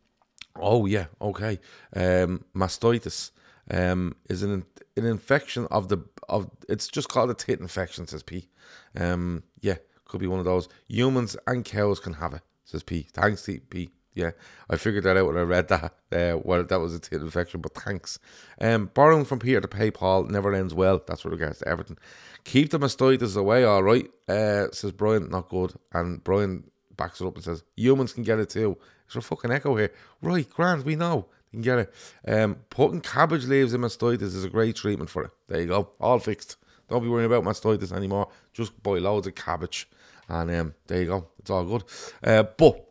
Oh 0.60 0.86
yeah, 0.86 1.06
okay. 1.20 1.60
Um, 1.94 2.44
mastitis 2.54 3.30
um, 3.70 4.16
is 4.28 4.42
an 4.42 4.64
an 4.96 5.04
infection 5.04 5.66
of 5.70 5.88
the 5.88 5.98
of 6.28 6.50
it's 6.68 6.88
just 6.88 7.08
called 7.08 7.30
a 7.30 7.34
tit 7.34 7.60
infection, 7.60 8.06
says 8.06 8.22
P. 8.22 8.48
Um, 8.96 9.42
yeah, 9.60 9.76
could 10.04 10.20
be 10.20 10.26
one 10.26 10.38
of 10.38 10.44
those. 10.44 10.68
Humans 10.88 11.36
and 11.46 11.64
cows 11.64 12.00
can 12.00 12.14
have 12.14 12.34
it, 12.34 12.42
says 12.64 12.82
P. 12.82 13.06
Thanks, 13.12 13.48
P. 13.70 13.90
Yeah, 14.14 14.30
I 14.68 14.76
figured 14.76 15.04
that 15.04 15.16
out 15.16 15.26
when 15.26 15.36
I 15.36 15.42
read 15.42 15.68
that. 15.68 15.94
Uh, 16.10 16.38
well, 16.42 16.64
that 16.64 16.80
was 16.80 16.94
a 16.94 16.98
tit 16.98 17.20
infection, 17.20 17.60
but 17.60 17.74
thanks. 17.74 18.18
Um, 18.60 18.90
borrowing 18.92 19.24
from 19.24 19.38
Peter 19.38 19.60
to 19.60 19.68
pay 19.68 19.90
Paul 19.90 20.24
never 20.24 20.52
ends 20.52 20.74
well. 20.74 21.00
That's 21.06 21.24
with 21.24 21.34
regards 21.34 21.60
to 21.60 21.68
Everton. 21.68 21.98
Keep 22.44 22.70
the 22.70 22.80
mastitis 22.80 23.36
away, 23.36 23.64
all 23.64 23.82
right. 23.82 24.10
Uh, 24.28 24.70
says 24.72 24.92
Brian, 24.92 25.30
not 25.30 25.48
good. 25.48 25.74
And 25.92 26.22
Brian 26.24 26.64
backs 26.96 27.20
it 27.20 27.26
up 27.26 27.36
and 27.36 27.44
says 27.44 27.62
humans 27.76 28.12
can 28.12 28.24
get 28.24 28.40
it 28.40 28.50
too. 28.50 28.76
There 29.12 29.20
a 29.20 29.22
fucking 29.22 29.50
echo 29.50 29.76
here? 29.76 29.92
Right, 30.20 30.48
grand, 30.50 30.84
we 30.84 30.96
know. 30.96 31.26
You 31.50 31.56
can 31.56 31.62
get 31.62 31.78
it. 31.78 31.94
Um, 32.26 32.56
putting 32.68 33.00
cabbage 33.00 33.46
leaves 33.46 33.72
in 33.72 33.80
mastitis 33.80 34.22
is 34.22 34.44
a 34.44 34.50
great 34.50 34.76
treatment 34.76 35.08
for 35.08 35.24
it. 35.24 35.30
There 35.48 35.60
you 35.60 35.66
go. 35.66 35.90
All 36.00 36.18
fixed. 36.18 36.56
Don't 36.88 37.02
be 37.02 37.08
worrying 37.08 37.30
about 37.30 37.44
mastitis 37.44 37.92
anymore. 37.92 38.28
Just 38.52 38.82
buy 38.82 38.98
loads 38.98 39.26
of 39.26 39.34
cabbage. 39.34 39.88
And 40.28 40.50
um, 40.50 40.74
there 40.86 41.00
you 41.00 41.06
go. 41.06 41.28
It's 41.38 41.50
all 41.50 41.64
good. 41.64 41.84
Uh, 42.22 42.42
but, 42.42 42.87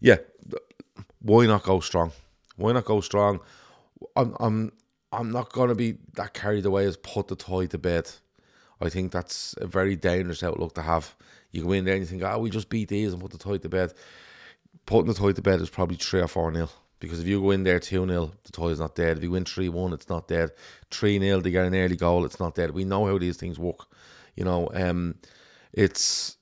yeah, 0.00 0.16
why 1.20 1.46
not 1.46 1.62
go 1.62 1.80
strong? 1.80 2.12
Why 2.56 2.72
not 2.72 2.84
go 2.84 3.00
strong? 3.00 3.40
I'm, 4.14 4.36
I'm, 4.40 4.72
I'm 5.12 5.30
not 5.30 5.52
to 5.52 5.74
be 5.74 5.98
that 6.14 6.34
carried 6.34 6.66
away 6.66 6.86
as 6.86 6.96
put 6.96 7.28
the 7.28 7.36
toy 7.36 7.66
to 7.68 7.78
bed. 7.78 8.10
I 8.80 8.88
think 8.90 9.12
that's 9.12 9.54
a 9.60 9.66
very 9.66 9.96
dangerous 9.96 10.42
outlook 10.42 10.74
to 10.74 10.82
have. 10.82 11.14
You 11.50 11.64
go 11.64 11.72
in 11.72 11.84
there 11.84 11.94
and 11.94 12.02
you 12.02 12.06
think, 12.06 12.22
oh, 12.22 12.38
we 12.38 12.50
just 12.50 12.68
beat 12.68 12.88
these 12.88 13.12
and 13.12 13.22
put 13.22 13.30
the 13.30 13.38
toy 13.38 13.58
to 13.58 13.68
bed 13.68 13.94
putting 14.86 15.08
the 15.08 15.14
toy 15.14 15.32
to 15.32 15.42
bed 15.42 15.60
is 15.60 15.68
probably 15.68 15.96
three 15.96 16.20
or 16.20 16.28
four 16.28 16.50
nil. 16.50 16.70
Because 16.98 17.20
if 17.20 17.26
you 17.26 17.42
go 17.42 17.50
in 17.50 17.62
there 17.62 17.78
2 17.78 18.06
0, 18.06 18.32
the 18.44 18.52
tie 18.52 18.64
is 18.66 18.80
not 18.80 18.94
dead. 18.94 19.18
If 19.18 19.22
you 19.22 19.30
win 19.30 19.44
3 19.44 19.68
1, 19.68 19.92
it's 19.92 20.08
not 20.08 20.28
dead. 20.28 20.52
3 20.90 21.18
0, 21.18 21.40
they 21.40 21.50
get 21.50 21.66
an 21.66 21.74
early 21.74 21.96
goal, 21.96 22.24
it's 22.24 22.40
not 22.40 22.54
dead. 22.54 22.70
We 22.70 22.84
know 22.84 23.04
how 23.06 23.18
these 23.18 23.36
things 23.36 23.58
work. 23.58 23.86
You 24.34 24.44
know, 24.44 24.70
um, 24.72 25.16
it's 25.74 26.35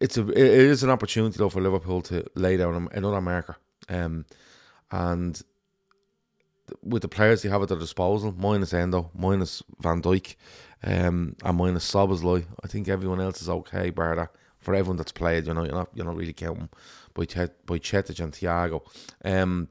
it's 0.00 0.16
a 0.16 0.28
it 0.28 0.38
is 0.38 0.82
an 0.82 0.90
opportunity 0.90 1.36
though 1.38 1.48
for 1.48 1.60
Liverpool 1.60 2.02
to 2.02 2.24
lay 2.34 2.56
down 2.56 2.88
another 2.92 3.20
marker. 3.20 3.56
Um, 3.88 4.24
and 4.90 5.40
with 6.82 7.02
the 7.02 7.08
players 7.08 7.42
they 7.42 7.48
have 7.48 7.62
at 7.62 7.68
their 7.68 7.78
disposal, 7.78 8.34
minus 8.36 8.72
Endo, 8.72 9.10
minus 9.14 9.62
Van 9.80 10.02
Dijk, 10.02 10.36
um, 10.84 11.34
and 11.42 11.56
minus 11.56 11.90
Szoboszlai, 11.90 12.44
I 12.62 12.68
think 12.68 12.88
everyone 12.88 13.20
else 13.20 13.42
is 13.42 13.48
okay, 13.48 13.90
bar 13.90 14.30
for 14.60 14.74
everyone 14.74 14.96
that's 14.96 15.12
played. 15.12 15.46
You 15.46 15.54
know, 15.54 15.64
you're 15.64 15.74
not 15.74 15.90
you're 15.94 16.06
not 16.06 16.16
really 16.16 16.32
counting 16.32 16.68
by 17.14 17.24
Chet, 17.24 17.66
Bajcetic 17.66 18.20
and 18.20 18.32
Thiago. 18.32 18.82
Um, 19.24 19.68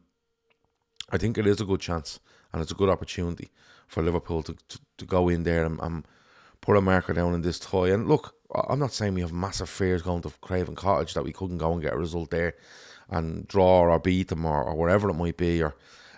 I 1.09 1.17
think 1.17 1.37
it 1.37 1.47
is 1.47 1.61
a 1.61 1.65
good 1.65 1.79
chance 1.79 2.19
and 2.51 2.61
it's 2.61 2.71
a 2.71 2.75
good 2.75 2.89
opportunity 2.89 3.49
for 3.87 4.03
Liverpool 4.03 4.43
to, 4.43 4.55
to, 4.67 4.79
to 4.97 5.05
go 5.05 5.29
in 5.29 5.43
there 5.43 5.65
and, 5.65 5.79
and, 5.81 6.05
put 6.67 6.75
a 6.75 6.81
marker 6.81 7.13
down 7.13 7.33
in 7.33 7.41
this 7.41 7.59
tie. 7.59 7.87
And 7.87 8.09
look, 8.09 8.35
I'm 8.53 8.77
not 8.77 8.91
saying 8.91 9.13
we 9.13 9.21
have 9.21 9.31
massive 9.31 9.69
fears 9.69 10.01
going 10.01 10.21
to 10.23 10.33
Craven 10.41 10.75
Cottage 10.75 11.13
that 11.13 11.23
we 11.23 11.31
couldn't 11.31 11.59
go 11.59 11.71
and 11.71 11.81
get 11.81 11.93
a 11.93 11.97
result 11.97 12.29
there 12.29 12.55
and 13.09 13.47
draw 13.47 13.83
or 13.83 13.97
beat 13.99 14.27
them 14.27 14.45
or, 14.45 14.63
or 14.63 14.89
it 14.89 15.13
might 15.13 15.37
be 15.37 15.63
or 15.63 15.77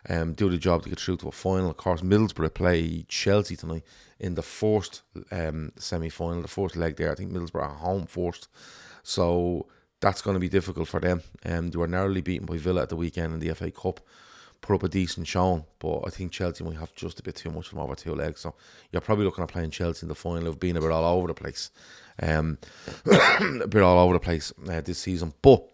um, 0.10 0.34
do 0.34 0.50
the 0.50 0.58
job 0.58 0.82
to 0.82 0.90
get 0.90 1.00
through 1.00 1.18
to 1.18 1.28
a 1.28 1.32
final. 1.32 1.70
Of 1.70 1.78
course, 1.78 2.02
Middlesbrough 2.02 2.56
play 2.56 3.06
Chelsea 3.08 3.56
tonight 3.56 3.84
in 4.20 4.34
the 4.34 4.42
first 4.42 5.04
um, 5.32 5.72
semi 5.78 6.10
final, 6.10 6.42
the 6.42 6.48
fourth 6.48 6.76
leg 6.76 6.96
there. 6.96 7.12
I 7.12 7.16
think 7.16 7.32
Middlesbrough 7.32 7.62
are 7.62 7.76
home 7.76 8.08
first. 8.08 8.48
So 9.04 9.68
that's 10.00 10.24
going 10.24 10.34
to 10.34 10.40
be 10.40 10.50
difficult 10.50 10.88
for 10.88 11.00
them. 11.00 11.22
Um, 11.46 11.70
they 11.70 11.78
were 11.78 11.88
narrowly 11.88 12.22
beaten 12.22 12.48
by 12.48 12.58
Villa 12.58 12.82
at 12.82 12.90
the 12.90 12.96
weekend 12.96 13.36
in 13.36 13.40
the 13.40 13.54
FA 13.54 13.70
Cup. 13.70 14.00
Put 14.62 14.76
up 14.76 14.84
a 14.84 14.90
decent 14.90 15.26
showing, 15.26 15.66
but 15.80 16.02
I 16.06 16.10
think 16.10 16.32
Chelsea 16.32 16.64
might 16.64 16.78
have 16.78 16.94
just 16.94 17.20
a 17.20 17.24
bit 17.24 17.36
too 17.36 17.50
much 17.50 17.70
from 17.70 17.80
over 17.80 17.96
two 17.96 18.14
legs. 18.14 18.42
So 18.42 18.56
you're 18.92 19.02
probably 19.02 19.26
looking 19.26 19.44
at 19.44 19.50
playing 19.50 19.72
Chelsea 19.72 20.04
in 20.04 20.10
the 20.10 20.16
final 20.16 20.48
of 20.48 20.60
being 20.60 20.78
a 20.78 20.82
bit 20.82 20.92
all 20.92 21.18
over 21.18 21.28
the 21.28 21.34
place. 21.34 21.72
Um, 22.22 22.58
a 23.06 23.68
bit 23.68 23.82
all 23.82 23.98
over 24.00 24.14
the 24.14 24.20
place 24.20 24.52
uh, 24.70 24.82
this 24.82 25.00
season. 25.00 25.34
But 25.42 25.66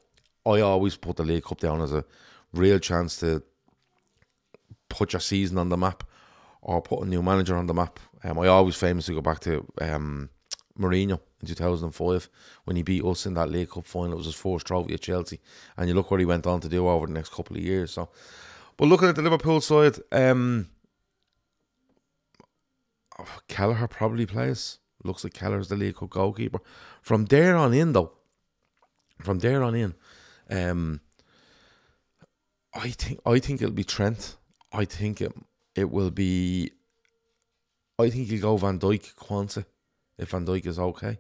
I 0.46 0.62
always 0.62 0.96
put 0.96 1.18
the 1.18 1.24
League 1.24 1.44
Cup 1.44 1.60
down 1.60 1.82
as 1.82 1.92
a 1.92 2.06
real 2.54 2.80
chance 2.80 3.18
to 3.18 3.42
put 4.90 5.14
your 5.14 5.20
season 5.20 5.58
on 5.58 5.70
the 5.70 5.78
map 5.78 6.04
or 6.62 6.82
put 6.82 7.02
a 7.02 7.06
new 7.06 7.22
manager 7.22 7.56
on 7.56 7.68
the 7.68 7.74
map. 7.74 8.00
Um, 8.24 8.40
I 8.40 8.48
always 8.48 8.76
famously 8.76 9.16
go 9.16 9.22
back 9.22 9.40
to 9.42 9.66
um, 9.82 10.30
Mourinho 10.80 11.20
in 11.42 11.48
2005 11.48 12.30
when 12.66 12.76
he 12.76 12.84
beat 12.84 13.04
us 13.04 13.26
in 13.26 13.34
that 13.36 13.50
League 13.50 13.70
Cup 13.70 13.86
final. 13.86 14.14
It 14.14 14.18
was 14.18 14.26
his 14.26 14.36
first 14.36 14.66
trophy 14.66 14.94
at 14.94 15.02
Chelsea, 15.02 15.40
and 15.78 15.88
you 15.88 15.96
look 15.96 16.12
what 16.12 16.20
he 16.20 16.26
went 16.26 16.48
on 16.48 16.60
to 16.62 16.70
do 16.70 16.88
over 16.88 17.08
the 17.08 17.14
next 17.14 17.32
couple 17.32 17.56
of 17.56 17.64
years. 17.64 17.92
So, 17.92 18.10
But 18.78 18.88
looking 18.88 19.08
at 19.08 19.16
the 19.16 19.22
Liverpool 19.22 19.62
side, 19.62 19.98
um, 20.12 20.70
oh, 23.18 23.40
Kelleher 23.48 23.88
probably 23.88 24.26
plays. 24.26 24.80
Looks 25.04 25.24
like 25.24 25.34
Kelleher's 25.34 25.70
the 25.70 25.76
League 25.76 25.96
Cup 25.96 26.10
goalkeeper. 26.10 26.60
From 27.02 27.26
there 27.26 27.56
on 27.56 27.74
in, 27.74 27.94
though, 27.94 28.12
from 29.22 29.40
there 29.40 29.64
on 29.64 29.76
in, 29.76 29.94
um, 30.50 31.02
I 32.74 32.90
think 32.90 33.20
I 33.26 33.40
think 33.40 33.62
it'll 33.62 33.74
be 33.74 33.84
Trent. 33.84 34.36
I 34.74 34.86
think 34.86 35.22
it 35.22 35.34
it 35.76 35.90
will 35.90 36.12
be. 36.12 36.72
I 37.98 38.10
think 38.10 38.30
you'll 38.30 38.42
go 38.42 38.58
Van 38.58 38.80
Dijk, 38.80 39.16
Quansah, 39.16 39.66
if 40.18 40.32
Van 40.32 40.46
Dijk 40.46 40.66
is 40.66 40.80
okay. 40.80 41.20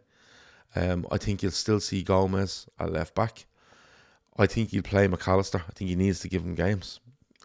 Um, 0.75 1.07
I 1.09 1.17
think 1.17 1.41
you'll 1.41 1.53
still 1.53 1.79
see 1.79 2.03
Gomez 2.03 2.67
at 2.77 2.91
left 2.91 3.15
back. 3.15 3.45
I 4.37 4.45
think 4.45 4.71
he'll 4.71 4.83
play 4.83 5.07
McAllister. 5.07 5.61
I 5.61 5.71
think 5.73 5.89
he 5.89 5.95
needs 5.95 6.19
to 6.19 6.27
give 6.27 6.43
him 6.43 6.55
games. 6.55 6.99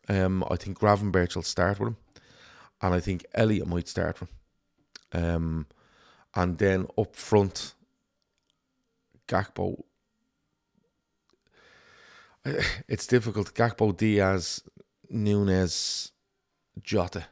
Um, 0.09 0.45
I 0.51 0.57
think 0.57 0.79
Gravenberch 0.79 1.37
will 1.37 1.43
start 1.43 1.79
with 1.79 1.89
him, 1.89 1.97
and 2.83 2.95
I 2.95 3.01
think 3.01 3.25
Elliot 3.35 3.67
might 3.67 3.89
start 3.89 4.21
with 4.21 4.31
him. 4.31 5.25
Um, 5.25 5.67
and 6.35 6.59
then 6.59 6.87
up 6.99 7.15
front, 7.17 7.75
Gakpo. 9.29 9.83
It's 12.89 13.07
difficult. 13.07 13.55
Gakpo, 13.55 13.97
Diaz, 13.97 14.63
Nunez, 15.11 16.13
Jota. 16.83 17.27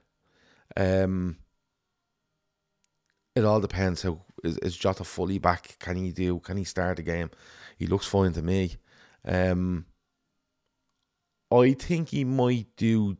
Um, 0.76 1.38
it 3.34 3.44
all 3.44 3.60
depends 3.60 4.02
how 4.02 4.20
is, 4.44 4.58
is 4.58 4.76
Jota 4.76 5.04
fully 5.04 5.38
back? 5.38 5.76
Can 5.78 5.96
he 5.96 6.12
do? 6.12 6.40
Can 6.40 6.56
he 6.56 6.64
start 6.64 6.96
the 6.96 7.02
game? 7.02 7.30
He 7.76 7.86
looks 7.86 8.06
fine 8.06 8.32
to 8.32 8.42
me. 8.42 8.76
Um, 9.24 9.86
I 11.50 11.72
think 11.72 12.10
he 12.10 12.24
might 12.24 12.66
do. 12.76 13.16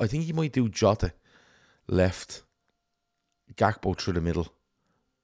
I 0.00 0.06
think 0.06 0.24
he 0.24 0.32
might 0.32 0.52
do 0.52 0.68
Jota 0.68 1.12
left, 1.88 2.42
Gakpo 3.54 3.96
through 3.96 4.14
the 4.14 4.20
middle, 4.20 4.48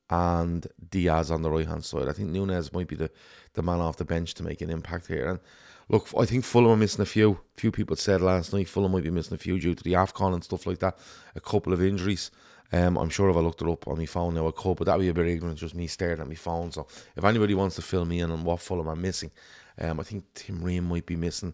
and 0.09 0.67
Diaz 0.91 1.31
on 1.31 1.43
the 1.43 1.51
right 1.51 1.67
hand 1.67 1.85
side. 1.85 2.09
I 2.09 2.13
think 2.13 2.31
Nunez 2.31 2.73
might 2.73 2.89
be 2.89 2.97
the, 2.97 3.11
the 3.55 3.63
man 3.63 3.81
off 3.81 3.97
the 3.97 4.05
bench 4.05 4.35
to 4.35 4.43
make 4.43 4.61
an 4.61 4.71
impact 4.71 5.09
here. 5.09 5.29
And 5.29 5.41
look, 5.89 6.09
I 6.17 6.25
think 6.25 6.45
Fulham 6.45 6.73
are 6.73 6.77
missing 6.77 7.03
a 7.03 7.07
few. 7.07 7.41
Few 7.57 7.73
people 7.73 7.97
said 7.97 8.21
last 8.21 8.53
night 8.53 8.69
Fulham 8.69 8.93
might 8.93 9.03
be 9.03 9.11
missing 9.11 9.35
a 9.35 9.39
few 9.39 9.59
due 9.59 9.75
to 9.75 9.83
the 9.83 9.95
Afcon 9.95 10.35
and 10.35 10.45
stuff 10.45 10.67
like 10.67 10.79
that. 10.79 10.99
A 11.35 11.41
couple 11.41 11.73
of 11.73 11.83
injuries. 11.83 12.31
Um, 12.73 12.97
I'm 12.97 13.11
sure 13.11 13.29
if 13.29 13.37
I 13.37 13.41
looked 13.41 13.61
it 13.61 13.69
up 13.69 13.87
on 13.87 13.99
my 13.99 14.07
phone 14.07 14.35
now, 14.35 14.49
I 14.49 14.51
could, 14.51 14.79
but 14.79 14.85
that 14.85 14.97
would 14.97 15.03
be 15.03 15.09
a 15.11 15.15
bit 15.15 15.29
ignorant, 15.29 15.59
just 15.59 15.75
me 15.75 15.87
staring 15.87 16.21
at 16.21 16.29
my 16.29 16.35
phone. 16.35 16.73
So 16.73 16.87
if 17.17 17.23
anybody 17.25 17.55
wants 17.55 17.77
to 17.77 17.83
fill 17.83 18.07
me 18.07 18.21
in 18.21 18.31
on 18.31 18.45
what 18.45 18.61
Fulham 18.61 18.89
are 18.89 18.97
missing, 18.97 19.31
um, 19.79 20.01
I 20.01 20.03
think 20.05 20.25
Tim 20.35 20.63
Ream 20.63 20.85
might 20.85 21.05
be 21.05 21.17
missing. 21.17 21.53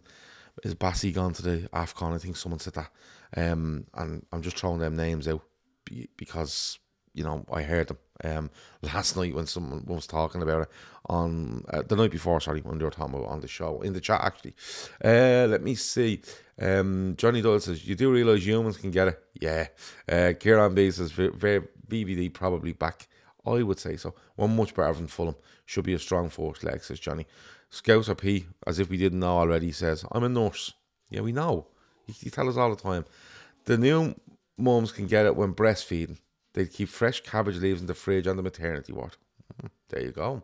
Is 0.65 0.75
Bassey 0.75 1.13
gone 1.13 1.33
to 1.35 1.43
the 1.43 1.69
AFCON? 1.73 2.15
I 2.15 2.19
think 2.19 2.37
someone 2.37 2.61
said 2.61 2.75
that. 2.75 2.91
Um, 3.37 3.87
and 3.95 4.25
I'm 4.33 4.43
just 4.43 4.59
throwing 4.59 4.81
them 4.81 4.97
names 4.97 5.29
out 5.29 5.43
because, 6.17 6.79
you 7.15 7.25
know, 7.25 7.45
I 7.53 7.63
heard 7.63 7.89
them 7.89 7.99
um, 8.25 8.51
last 8.83 9.17
night 9.17 9.35
when 9.35 9.47
someone 9.47 9.85
was 9.87 10.07
talking 10.07 10.43
about 10.43 10.63
it 10.63 10.69
on 11.07 11.65
uh, 11.71 11.83
the 11.83 11.97
night 11.97 12.11
before, 12.11 12.41
sorry, 12.41 12.61
when 12.61 12.79
they 12.79 12.85
were 12.85 12.91
talking 12.91 13.15
about 13.15 13.29
on 13.29 13.41
the 13.41 13.49
show, 13.49 13.81
in 13.83 13.93
the 13.93 14.01
chat 14.01 14.21
actually. 14.23 14.55
Uh, 15.05 15.47
let 15.49 15.63
me 15.63 15.75
see. 15.75 16.21
Um, 16.61 17.15
Johnny 17.17 17.41
Doyle 17.41 17.61
says, 17.61 17.87
You 17.87 17.95
do 17.95 18.13
realise 18.13 18.45
humans 18.45 18.77
can 18.77 18.91
get 18.91 19.09
it? 19.09 19.23
Yeah. 19.41 19.69
Uh, 20.09 20.33
Kieran 20.39 20.75
B 20.75 20.91
says, 20.91 21.13
VVD 21.13 22.33
probably 22.33 22.73
back. 22.73 23.09
I 23.47 23.63
would 23.63 23.79
say 23.79 23.97
so. 23.97 24.15
One 24.37 24.57
much 24.57 24.75
better 24.75 24.93
than 24.93 25.07
Fulham. 25.07 25.37
Should 25.65 25.85
be 25.85 25.95
a 25.95 25.99
strong 25.99 26.29
force 26.29 26.63
leg, 26.63 26.83
says 26.83 27.01
Johnny. 27.01 27.27
Scouser 27.71 28.17
P, 28.17 28.47
as 28.67 28.79
if 28.79 28.89
we 28.89 28.97
didn't 28.97 29.21
know 29.21 29.39
already, 29.39 29.73
says, 29.73 30.05
I'm 30.13 30.25
a 30.25 30.29
nurse. 30.29 30.73
Yeah, 31.11 31.21
we 31.21 31.33
know. 31.33 31.67
You, 32.07 32.15
you 32.21 32.31
tell 32.31 32.49
us 32.49 32.57
all 32.57 32.71
the 32.75 32.83
time. 32.83 33.05
The 33.65 33.77
new 33.77 34.15
mums 34.57 34.93
can 34.93 35.07
get 35.07 35.27
it 35.27 35.37
when 35.37 35.55
breastfeeding. 35.55 36.19
They 36.55 36.67
keep 36.67 36.89
fresh 36.89 37.21
cabbage 37.21 37.59
leaves 37.59 37.81
in 37.81 37.87
the 37.87 37.95
fridge 37.95 38.27
on 38.27 38.37
the 38.37 38.43
maternity 38.43 38.93
ward. 38.93 39.17
Hmm, 39.61 39.67
there 39.91 40.03
you 40.03 40.13
go. 40.13 40.43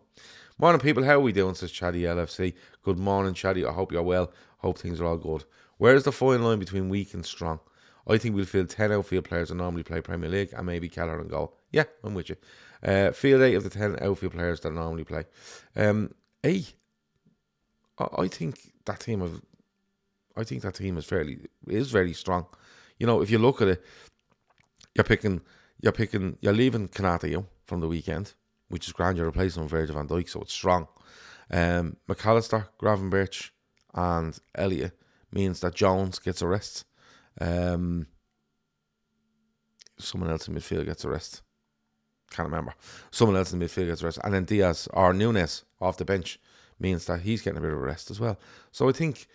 Morning, 0.59 0.81
people. 0.81 1.03
How 1.03 1.15
are 1.15 1.21
we 1.21 1.33
doing? 1.33 1.55
Says 1.55 1.73
Chatty 1.73 2.03
LFC. 2.03 2.55
Good 2.83 2.99
morning, 2.99 3.35
Chatty. 3.35 3.65
I 3.65 3.73
hope 3.73 3.91
you're 3.91 4.03
well. 4.03 4.31
Hope 4.59 4.79
things 4.79 5.01
are 5.01 5.07
all 5.07 5.17
good. 5.17 5.45
Where's 5.79 6.05
the 6.05 6.13
fine 6.13 6.43
line 6.43 6.59
between 6.59 6.89
weak 6.89 7.15
and 7.15 7.27
strong? 7.27 7.59
I 8.07 8.19
think 8.19 8.35
we'll 8.35 8.45
field 8.45 8.69
10 8.69 8.93
outfield 8.93 9.25
players 9.25 9.49
that 9.49 9.57
normally 9.57 9.83
play 9.83 10.01
Premier 10.01 10.29
League 10.29 10.53
and 10.53 10.67
maybe 10.67 10.89
Kelleher 10.89 11.19
and 11.21 11.31
goal. 11.31 11.57
Yeah, 11.73 11.85
I'm 12.05 12.15
with 12.15 12.29
you. 12.29 12.37
Uh, 12.83 13.13
field 13.13 13.43
8 13.43 13.55
of 13.55 13.65
the 13.65 13.71
10 13.71 13.99
outfield 14.03 14.35
players 14.35 14.61
that 14.61 14.73
normally 14.73 15.05
play. 15.05 15.25
Um, 15.75 16.15
A, 16.45 16.65
I 17.99 18.29
think 18.29 18.73
that 18.87 19.01
team 19.01 19.23
of, 19.23 19.41
I 20.37 20.45
think 20.45 20.63
that 20.63 20.75
team 20.75 20.97
is 20.97 21.05
fairly 21.05 21.39
is 21.69 21.91
very 21.91 22.13
strong. 22.13 22.47
You 22.99 23.07
know, 23.07 23.21
if 23.21 23.31
you 23.31 23.39
look 23.39 23.63
at 23.63 23.69
it, 23.69 23.85
you're 24.95 25.05
picking, 25.05 25.41
you're 25.81 25.93
picking, 25.93 26.37
you're 26.41 26.53
leaving 26.53 26.89
Konaté 26.89 27.45
from 27.67 27.81
the 27.81 27.89
weekend, 27.89 28.35
which 28.69 28.87
is 28.87 28.93
grand. 28.93 29.17
You're 29.17 29.27
replacing 29.27 29.61
him 29.61 29.65
with 29.65 29.73
Virgil 29.73 29.97
van 29.97 30.09
Dijk, 30.09 30.29
so 30.29 30.41
it's 30.41 30.53
strong. 30.53 30.89
Um, 31.51 31.97
McAllister, 32.09 32.69
Gravenberch, 32.81 33.51
and 33.95 34.39
Elliot 34.55 34.93
means 35.31 35.61
that 35.61 35.75
Jones 35.75 36.19
gets 36.19 36.43
a 36.43 36.49
rest. 36.49 36.85
Um, 37.41 38.07
someone 39.99 40.31
else 40.31 40.49
in 40.49 40.55
midfield 40.55 40.87
gets 40.87 41.05
a 41.05 41.09
rest. 41.09 41.43
Can't 42.31 42.49
remember. 42.49 42.75
Someone 43.11 43.37
else 43.37 43.53
in 43.53 43.61
midfield 43.61 43.87
gets 43.87 44.03
a 44.03 44.07
rest, 44.07 44.19
and 44.25 44.35
then 44.35 44.45
Diaz 44.45 44.89
or 44.93 45.13
Nunez 45.13 45.65
off 45.81 45.97
the 45.97 46.05
bench 46.05 46.41
means 46.79 47.07
that 47.07 47.21
he's 47.21 47.43
getting 47.43 47.59
a 47.59 47.61
bit 47.61 47.73
of 47.73 47.79
a 47.79 47.83
rest 47.83 48.11
as 48.11 48.21
well. 48.21 48.39
So 48.73 48.89
I 48.89 48.93
think, 48.93 49.27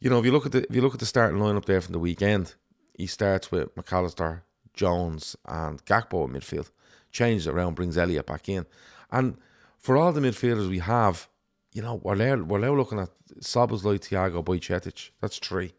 you 0.00 0.10
know, 0.10 0.18
if 0.18 0.24
you 0.24 0.32
look 0.32 0.46
at 0.46 0.52
the 0.52 0.66
if 0.68 0.74
you 0.74 0.82
look 0.82 0.94
at 0.94 1.00
the 1.00 1.06
starting 1.06 1.40
lineup 1.40 1.64
there 1.64 1.80
from 1.80 1.92
the 1.92 1.98
weekend, 1.98 2.54
he 2.94 3.06
starts 3.06 3.50
with 3.50 3.74
McAllister, 3.74 4.42
Jones, 4.74 5.36
and 5.46 5.84
Gakpo 5.84 6.26
in 6.26 6.34
midfield. 6.34 6.70
Changes 7.10 7.46
around, 7.46 7.74
brings 7.74 7.98
Elliot 7.98 8.26
back 8.26 8.48
in, 8.48 8.64
and 9.10 9.36
for 9.76 9.98
all 9.98 10.12
the 10.12 10.20
midfielders 10.20 10.70
we 10.70 10.78
have, 10.78 11.28
you 11.74 11.82
know, 11.82 12.00
we're 12.02 12.14
now 12.14 12.36
we're 12.36 12.58
now 12.58 12.74
looking 12.74 13.00
at 13.00 13.10
Szoboszlai, 13.40 13.98
Thiago, 13.98 14.42
Bajcetic. 14.42 15.10
That's 15.20 15.38
three. 15.38 15.74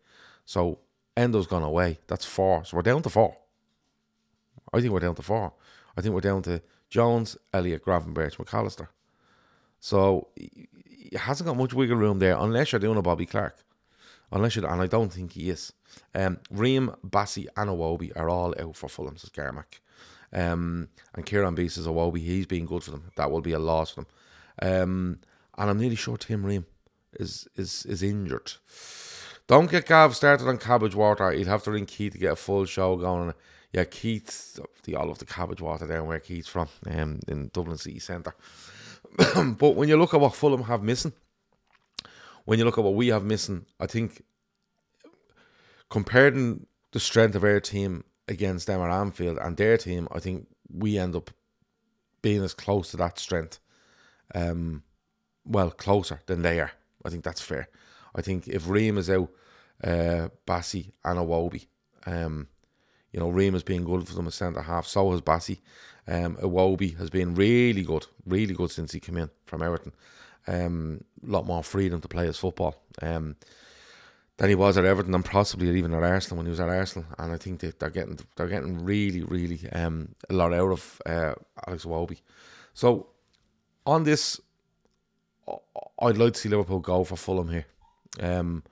So 0.45 0.79
Endo's 1.15 1.47
gone 1.47 1.63
away. 1.63 1.99
That's 2.07 2.25
four. 2.25 2.65
So 2.65 2.77
we're 2.77 2.83
down 2.83 3.01
to 3.03 3.09
four. 3.09 3.35
I 4.73 4.81
think 4.81 4.91
we're 4.93 4.99
down 4.99 5.15
to 5.15 5.21
four. 5.21 5.53
I 5.97 6.01
think 6.01 6.13
we're 6.13 6.21
down 6.21 6.41
to 6.43 6.61
Jones, 6.89 7.37
Elliot, 7.53 7.85
Gravenberch, 7.85 8.37
McAllister. 8.37 8.87
So 9.83 10.29
he 10.37 10.69
hasn't 11.13 11.45
got 11.45 11.57
much 11.57 11.73
wiggle 11.73 11.97
room 11.97 12.19
there 12.19 12.37
unless 12.37 12.71
you're 12.71 12.79
doing 12.79 12.97
a 12.97 13.01
Bobby 13.01 13.25
Clark. 13.25 13.57
Unless 14.31 14.55
you 14.55 14.65
and 14.65 14.81
I 14.81 14.87
don't 14.87 15.11
think 15.11 15.33
he 15.33 15.49
is. 15.49 15.73
Um, 16.15 16.39
Ream, 16.49 16.95
Bassey, 17.05 17.47
and 17.57 17.69
Iwobi 17.69 18.13
are 18.15 18.29
all 18.29 18.55
out 18.57 18.77
for 18.77 18.87
Fulham, 18.87 19.17
says 19.17 19.29
Garmack. 19.29 19.81
Um, 20.31 20.87
and 21.13 21.25
Kieran 21.25 21.53
B 21.53 21.67
says 21.67 21.85
Iwobi, 21.85 22.19
he's 22.19 22.45
been 22.45 22.65
good 22.65 22.81
for 22.81 22.91
them. 22.91 23.11
That 23.17 23.29
will 23.29 23.41
be 23.41 23.51
a 23.51 23.59
loss 23.59 23.89
for 23.89 24.05
them. 24.05 24.07
Um, 24.61 25.19
and 25.57 25.69
I'm 25.69 25.77
nearly 25.77 25.97
sure 25.97 26.15
Tim 26.15 26.45
Ream 26.45 26.65
is 27.19 27.49
is 27.57 27.85
is 27.85 28.01
injured. 28.01 28.53
Don't 29.47 29.69
get 29.69 29.85
Gav 29.85 30.15
started 30.15 30.47
on 30.47 30.59
cabbage 30.59 30.95
water. 30.95 31.29
He'd 31.31 31.47
have 31.47 31.63
to 31.63 31.71
ring 31.71 31.85
Keith 31.85 32.13
to 32.13 32.19
get 32.19 32.31
a 32.31 32.37
full 32.37 32.63
show 32.63 32.95
going. 32.95 33.33
Yeah, 33.73 33.83
Keith, 33.83 34.57
the 34.85 34.95
all 34.95 35.09
of 35.09 35.17
the 35.17 35.25
cabbage 35.25 35.59
water 35.59 35.87
down 35.87 36.07
where 36.07 36.21
Keith's 36.21 36.47
from, 36.47 36.69
um, 36.89 37.19
in 37.27 37.49
Dublin 37.51 37.77
City 37.77 37.99
Centre. 37.99 38.33
but 39.57 39.75
when 39.75 39.89
you 39.89 39.97
look 39.97 40.13
at 40.13 40.19
what 40.19 40.35
Fulham 40.35 40.63
have 40.63 40.83
missing, 40.83 41.13
when 42.45 42.59
you 42.59 42.65
look 42.65 42.77
at 42.77 42.83
what 42.83 42.95
we 42.95 43.07
have 43.07 43.23
missing, 43.23 43.65
I 43.79 43.87
think 43.87 44.23
comparing 45.89 46.65
the 46.91 46.99
strength 46.99 47.35
of 47.35 47.43
our 47.43 47.59
team 47.59 48.03
against 48.27 48.67
them 48.67 48.81
at 48.81 48.91
Anfield 48.91 49.37
and 49.37 49.55
their 49.57 49.77
team, 49.77 50.07
I 50.11 50.19
think 50.19 50.47
we 50.71 50.97
end 50.97 51.15
up 51.15 51.29
being 52.21 52.43
as 52.43 52.53
close 52.53 52.91
to 52.91 52.97
that 52.97 53.19
strength. 53.19 53.59
Um, 54.33 54.83
well, 55.45 55.69
closer 55.71 56.21
than 56.25 56.41
they 56.41 56.59
are. 56.59 56.71
I 57.05 57.09
think 57.09 57.23
that's 57.23 57.41
fair. 57.41 57.67
I 58.15 58.21
think 58.21 58.47
if 58.47 58.67
Ream 58.67 58.97
is 58.97 59.09
out, 59.09 59.29
uh, 59.83 60.29
Bassey 60.47 60.93
and 61.03 61.19
Iwobi, 61.19 61.67
um, 62.05 62.47
you 63.11 63.19
know, 63.19 63.29
Ream 63.29 63.53
has 63.53 63.63
been 63.63 63.83
good 63.83 64.07
for 64.07 64.15
them 64.15 64.27
at 64.27 64.33
centre 64.33 64.61
half. 64.61 64.87
So 64.87 65.11
has 65.11 65.21
Bassey. 65.21 65.59
Um, 66.07 66.35
Iwobi 66.37 66.97
has 66.97 67.09
been 67.09 67.35
really 67.35 67.83
good, 67.83 68.05
really 68.25 68.53
good 68.53 68.71
since 68.71 68.91
he 68.91 68.99
came 68.99 69.17
in 69.17 69.29
from 69.45 69.61
Everton. 69.61 69.93
Um, 70.47 71.03
a 71.25 71.31
lot 71.31 71.45
more 71.45 71.63
freedom 71.63 72.01
to 72.01 72.07
play 72.07 72.25
his 72.25 72.37
football 72.37 72.75
um, 73.01 73.37
than 74.37 74.49
he 74.49 74.55
was 74.55 74.77
at 74.77 74.83
Everton 74.83 75.15
and 75.15 75.23
possibly 75.23 75.69
even 75.77 75.93
at 75.93 76.03
Arsenal 76.03 76.37
when 76.37 76.45
he 76.45 76.49
was 76.49 76.59
at 76.59 76.67
Arsenal. 76.67 77.07
And 77.17 77.31
I 77.31 77.37
think 77.37 77.61
they, 77.61 77.71
they're 77.79 77.89
getting 77.89 78.19
they're 78.35 78.47
getting 78.47 78.83
really, 78.83 79.23
really 79.23 79.61
um, 79.71 80.15
a 80.29 80.33
lot 80.33 80.53
out 80.53 80.71
of 80.71 81.01
uh, 81.05 81.33
Alex 81.65 81.85
Iwobi. 81.85 82.19
So 82.73 83.07
on 83.85 84.03
this, 84.03 84.41
I'd 85.99 86.17
like 86.17 86.33
to 86.33 86.39
see 86.39 86.49
Liverpool 86.49 86.79
go 86.79 87.03
for 87.03 87.15
Fulham 87.15 87.49
here. 87.49 87.65
Um, 88.19 88.63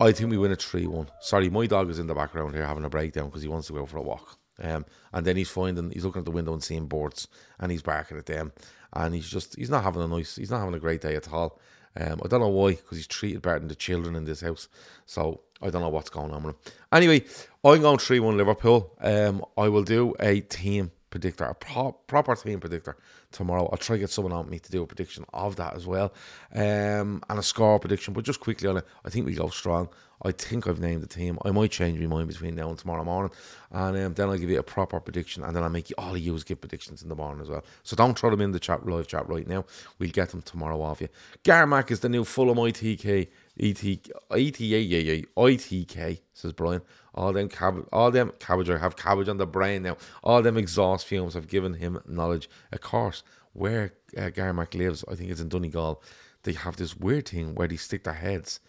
I 0.00 0.12
think 0.12 0.30
we 0.30 0.38
win 0.38 0.52
a 0.52 0.56
3 0.56 0.86
1. 0.86 1.10
Sorry, 1.20 1.48
my 1.48 1.66
dog 1.66 1.90
is 1.90 1.98
in 1.98 2.06
the 2.06 2.14
background 2.14 2.54
here 2.54 2.66
having 2.66 2.84
a 2.84 2.90
breakdown 2.90 3.26
because 3.26 3.42
he 3.42 3.48
wants 3.48 3.66
to 3.68 3.72
go 3.72 3.86
for 3.86 3.98
a 3.98 4.02
walk. 4.02 4.38
Um, 4.62 4.86
and 5.12 5.26
then 5.26 5.36
he's 5.36 5.50
finding, 5.50 5.90
he's 5.90 6.04
looking 6.04 6.20
at 6.20 6.24
the 6.24 6.30
window 6.30 6.52
and 6.52 6.62
seeing 6.62 6.86
boards 6.86 7.28
and 7.58 7.70
he's 7.70 7.82
barking 7.82 8.18
at 8.18 8.26
them. 8.26 8.52
And 8.92 9.14
he's 9.14 9.28
just, 9.28 9.56
he's 9.56 9.70
not 9.70 9.84
having 9.84 10.02
a 10.02 10.08
nice, 10.08 10.36
he's 10.36 10.50
not 10.50 10.60
having 10.60 10.74
a 10.74 10.80
great 10.80 11.00
day 11.00 11.16
at 11.16 11.32
all. 11.32 11.58
Um, 11.98 12.20
I 12.24 12.28
don't 12.28 12.40
know 12.40 12.48
why, 12.48 12.72
because 12.72 12.98
he's 12.98 13.06
treated 13.06 13.42
better 13.42 13.58
than 13.58 13.68
the 13.68 13.74
children 13.74 14.16
in 14.16 14.24
this 14.24 14.40
house. 14.40 14.68
So 15.06 15.40
I 15.62 15.70
don't 15.70 15.80
know 15.80 15.88
what's 15.88 16.10
going 16.10 16.32
on 16.32 16.42
with 16.42 16.54
him. 16.54 16.72
Anyway, 16.92 17.24
I'm 17.64 17.80
going 17.80 17.98
3 17.98 18.20
1 18.20 18.36
Liverpool. 18.36 18.94
Um, 19.00 19.44
I 19.56 19.68
will 19.68 19.82
do 19.82 20.14
a 20.20 20.40
team 20.40 20.90
predictor, 21.16 21.44
a 21.44 21.54
pro- 21.54 21.92
proper 21.92 22.36
team 22.36 22.60
predictor 22.60 22.96
tomorrow. 23.32 23.68
I'll 23.72 23.78
try 23.78 23.96
to 23.96 24.00
get 24.00 24.10
someone 24.10 24.32
on 24.32 24.48
me 24.50 24.58
to 24.58 24.70
do 24.70 24.82
a 24.82 24.86
prediction 24.86 25.24
of 25.32 25.56
that 25.56 25.74
as 25.74 25.86
well. 25.86 26.12
Um, 26.54 27.22
and 27.28 27.38
a 27.38 27.42
score 27.42 27.78
prediction. 27.78 28.12
But 28.12 28.24
just 28.24 28.40
quickly 28.40 28.68
on 28.68 28.76
it, 28.76 28.84
I 29.04 29.10
think 29.10 29.26
we 29.26 29.34
go 29.34 29.48
strong. 29.48 29.88
I 30.22 30.32
think 30.32 30.66
I've 30.66 30.80
named 30.80 31.02
the 31.02 31.06
team. 31.06 31.38
I 31.44 31.50
might 31.50 31.70
change 31.70 31.98
my 32.00 32.06
mind 32.06 32.28
between 32.28 32.54
now 32.54 32.68
and 32.70 32.78
tomorrow 32.78 33.04
morning. 33.04 33.32
And 33.70 33.96
um, 33.96 34.14
then 34.14 34.28
I'll 34.28 34.38
give 34.38 34.50
you 34.50 34.58
a 34.58 34.62
proper 34.62 35.00
prediction. 35.00 35.42
And 35.42 35.54
then 35.54 35.62
I'll 35.62 35.70
make 35.70 35.90
you 35.90 35.96
all 35.98 36.14
of 36.14 36.18
you 36.18 36.38
give 36.40 36.60
predictions 36.60 37.02
in 37.02 37.08
the 37.08 37.14
morning 37.14 37.42
as 37.42 37.48
well. 37.48 37.64
So 37.82 37.96
don't 37.96 38.18
throw 38.18 38.30
them 38.30 38.40
in 38.40 38.52
the 38.52 38.60
chat, 38.60 38.86
live 38.86 39.08
chat 39.08 39.28
right 39.28 39.46
now. 39.46 39.64
We'll 39.98 40.10
get 40.10 40.30
them 40.30 40.42
tomorrow 40.42 40.80
off 40.82 41.00
you. 41.00 41.08
Garmac 41.44 41.90
is 41.90 42.00
the 42.00 42.08
new 42.08 42.24
Fulham 42.24 42.58
ITK. 42.58 43.28
ET, 43.58 43.82
ETA, 43.82 45.24
ITK, 45.36 46.20
says 46.34 46.52
Brian. 46.52 46.82
All 47.14 47.32
them 47.32 47.48
cab, 47.48 47.86
all 47.92 48.10
them 48.10 48.32
cabbage 48.38 48.68
have 48.68 48.96
cabbage 48.96 49.28
on 49.28 49.38
the 49.38 49.46
brain 49.46 49.82
now. 49.82 49.96
All 50.22 50.42
them 50.42 50.58
exhaust 50.58 51.06
fumes 51.06 51.34
have 51.34 51.48
given 51.48 51.74
him 51.74 51.98
knowledge. 52.06 52.50
Of 52.72 52.82
course, 52.82 53.22
where 53.54 53.94
uh, 54.16 54.30
Garmac 54.30 54.74
lives, 54.74 55.04
I 55.10 55.14
think 55.14 55.30
it's 55.30 55.40
in 55.40 55.48
Donegal, 55.48 56.02
they 56.42 56.52
have 56.52 56.76
this 56.76 56.96
weird 56.96 57.28
thing 57.28 57.54
where 57.54 57.68
they 57.68 57.76
stick 57.76 58.04
their 58.04 58.14
heads 58.14 58.60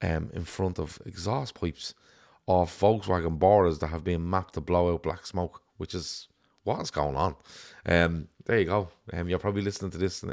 um, 0.00 0.30
in 0.32 0.44
front 0.44 0.78
of 0.78 1.00
exhaust 1.04 1.54
pipes 1.54 1.94
of 2.46 2.70
Volkswagen 2.70 3.38
Boras 3.38 3.80
that 3.80 3.88
have 3.88 4.04
been 4.04 4.28
mapped 4.28 4.54
to 4.54 4.60
blow 4.60 4.94
out 4.94 5.02
black 5.02 5.26
smoke, 5.26 5.60
which 5.76 5.94
is 5.94 6.28
what's 6.62 6.90
going 6.90 7.16
on. 7.16 7.34
Um, 7.84 8.28
there 8.46 8.58
you 8.58 8.64
go. 8.64 8.88
Um, 9.12 9.28
you're 9.28 9.38
probably 9.38 9.62
listening 9.62 9.90
to 9.90 9.98
this 9.98 10.24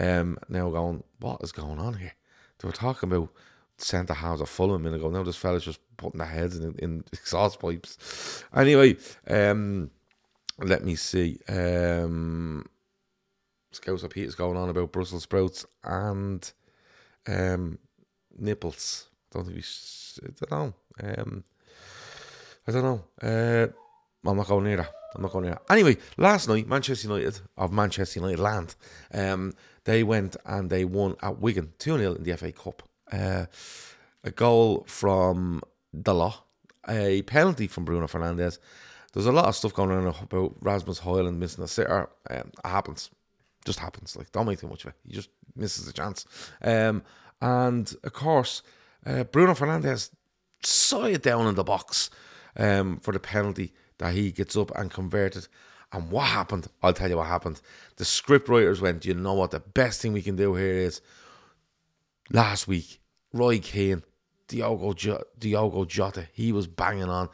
um, 0.00 0.38
now 0.48 0.70
going, 0.70 1.04
what 1.20 1.42
is 1.42 1.52
going 1.52 1.78
on 1.78 1.94
here? 1.94 2.14
They 2.62 2.68
were 2.68 2.72
talking 2.72 3.12
about 3.12 3.30
centre 3.76 4.14
halves 4.14 4.40
of 4.40 4.48
Fulham 4.48 4.76
a 4.76 4.78
minute 4.78 4.96
ago. 4.96 5.10
Now 5.10 5.24
this 5.24 5.36
fella's 5.36 5.64
just 5.64 5.80
putting 5.96 6.18
their 6.18 6.28
heads 6.28 6.58
in, 6.58 6.74
in 6.78 7.04
exhaust 7.12 7.60
pipes. 7.60 8.44
Anyway, 8.54 8.96
um, 9.28 9.90
let 10.58 10.84
me 10.84 10.94
see. 10.94 11.38
Um, 11.48 12.66
of 13.88 14.16
is 14.16 14.34
going 14.34 14.56
on 14.56 14.68
about 14.68 14.92
Brussels 14.92 15.22
sprouts 15.22 15.64
and 15.82 16.52
um, 17.26 17.78
nipples. 18.38 19.08
I 19.32 19.38
don't 19.38 19.46
think 19.46 19.56
we. 19.56 20.28
I 20.28 20.46
don't 20.46 20.50
know. 20.50 20.74
Um, 21.02 21.44
I 22.68 22.72
don't 22.72 22.82
know. 22.82 23.04
Uh, 23.20 24.28
I'm 24.28 24.36
not 24.36 24.46
going 24.46 24.64
near 24.64 24.76
that. 24.76 24.92
I'm 25.14 25.22
not 25.22 25.32
going 25.32 25.46
near 25.46 25.54
that. 25.54 25.72
Anyway, 25.72 25.96
last 26.16 26.48
night, 26.48 26.68
Manchester 26.68 27.08
United 27.08 27.40
of 27.56 27.72
Manchester 27.72 28.20
United 28.20 28.38
land, 28.38 28.74
um, 29.12 29.54
they 29.84 30.02
went 30.02 30.36
and 30.44 30.70
they 30.70 30.84
won 30.84 31.16
at 31.22 31.40
Wigan 31.40 31.72
2 31.78 31.98
0 31.98 32.14
in 32.14 32.22
the 32.22 32.36
FA 32.36 32.52
Cup. 32.52 32.82
Uh, 33.10 33.46
a 34.24 34.30
goal 34.30 34.84
from 34.86 35.62
Dalot, 35.96 36.34
a 36.88 37.22
penalty 37.22 37.66
from 37.66 37.84
Bruno 37.84 38.06
Fernandes. 38.06 38.58
There's 39.12 39.26
a 39.26 39.32
lot 39.32 39.46
of 39.46 39.56
stuff 39.56 39.74
going 39.74 39.90
on 39.90 40.06
about 40.06 40.56
Rasmus 40.60 41.00
Højlund 41.00 41.36
missing 41.36 41.64
a 41.64 41.68
sitter. 41.68 42.08
Um, 42.30 42.50
it 42.64 42.66
happens. 42.66 43.10
Just 43.64 43.78
happens. 43.78 44.16
Like, 44.16 44.32
don't 44.32 44.46
make 44.46 44.60
too 44.60 44.68
much 44.68 44.84
of 44.84 44.90
it. 44.90 44.96
He 45.06 45.12
just 45.12 45.28
misses 45.54 45.86
a 45.86 45.92
chance. 45.92 46.24
Um, 46.62 47.02
and 47.40 47.94
of 48.04 48.12
course, 48.12 48.62
uh, 49.04 49.24
Bruno 49.24 49.52
Fernandes 49.52 50.10
saw 50.64 51.04
it 51.04 51.22
down 51.22 51.46
in 51.46 51.56
the 51.56 51.64
box 51.64 52.08
um, 52.56 52.98
for 53.00 53.12
the 53.12 53.20
penalty 53.20 53.72
that 53.98 54.14
he 54.14 54.32
gets 54.32 54.56
up 54.56 54.70
and 54.76 54.90
converted. 54.90 55.46
And 55.92 56.10
what 56.10 56.26
happened? 56.26 56.68
I'll 56.82 56.94
tell 56.94 57.10
you 57.10 57.18
what 57.18 57.26
happened. 57.26 57.60
The 57.96 58.04
script 58.04 58.48
writers 58.48 58.80
went, 58.80 59.04
you 59.04 59.14
know 59.14 59.34
what? 59.34 59.50
The 59.50 59.60
best 59.60 60.00
thing 60.00 60.12
we 60.12 60.22
can 60.22 60.36
do 60.36 60.54
here 60.54 60.74
is 60.74 61.00
last 62.30 62.66
week, 62.66 63.00
Roy 63.32 63.58
Keane, 63.58 64.02
Diogo, 64.48 64.94
Diogo 65.38 65.84
Jota, 65.84 66.28
he 66.32 66.52
was 66.52 66.66
banging 66.66 67.10
on. 67.10 67.28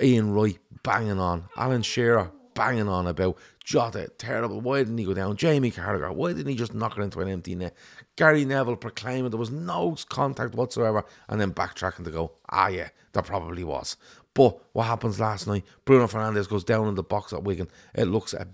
Ian 0.00 0.32
Wright 0.32 0.58
banging 0.82 1.18
on. 1.18 1.44
Alan 1.56 1.82
Shearer 1.82 2.30
banging 2.54 2.88
on 2.88 3.06
about 3.06 3.38
Jota, 3.64 4.10
terrible. 4.18 4.60
Why 4.60 4.78
didn't 4.78 4.98
he 4.98 5.04
go 5.04 5.14
down? 5.14 5.36
Jamie 5.36 5.70
Carragher, 5.70 6.14
why 6.14 6.32
didn't 6.32 6.48
he 6.48 6.54
just 6.56 6.74
knock 6.74 6.98
it 6.98 7.02
into 7.02 7.20
an 7.20 7.28
empty 7.28 7.54
net? 7.54 7.74
Gary 8.16 8.44
Neville 8.44 8.76
proclaiming 8.76 9.30
there 9.30 9.38
was 9.38 9.50
no 9.50 9.96
contact 10.08 10.54
whatsoever 10.54 11.04
and 11.28 11.40
then 11.40 11.52
backtracking 11.52 12.04
to 12.04 12.10
go, 12.10 12.32
ah, 12.50 12.68
yeah, 12.68 12.88
there 13.12 13.22
probably 13.22 13.64
was. 13.64 13.96
But 14.38 14.56
what 14.72 14.84
happens 14.84 15.18
last 15.18 15.48
night? 15.48 15.64
Bruno 15.84 16.06
Fernandes 16.06 16.48
goes 16.48 16.62
down 16.62 16.86
in 16.86 16.94
the 16.94 17.02
box 17.02 17.32
at 17.32 17.42
Wigan. 17.42 17.66
It 17.92 18.04
looks 18.04 18.34
a 18.34 18.46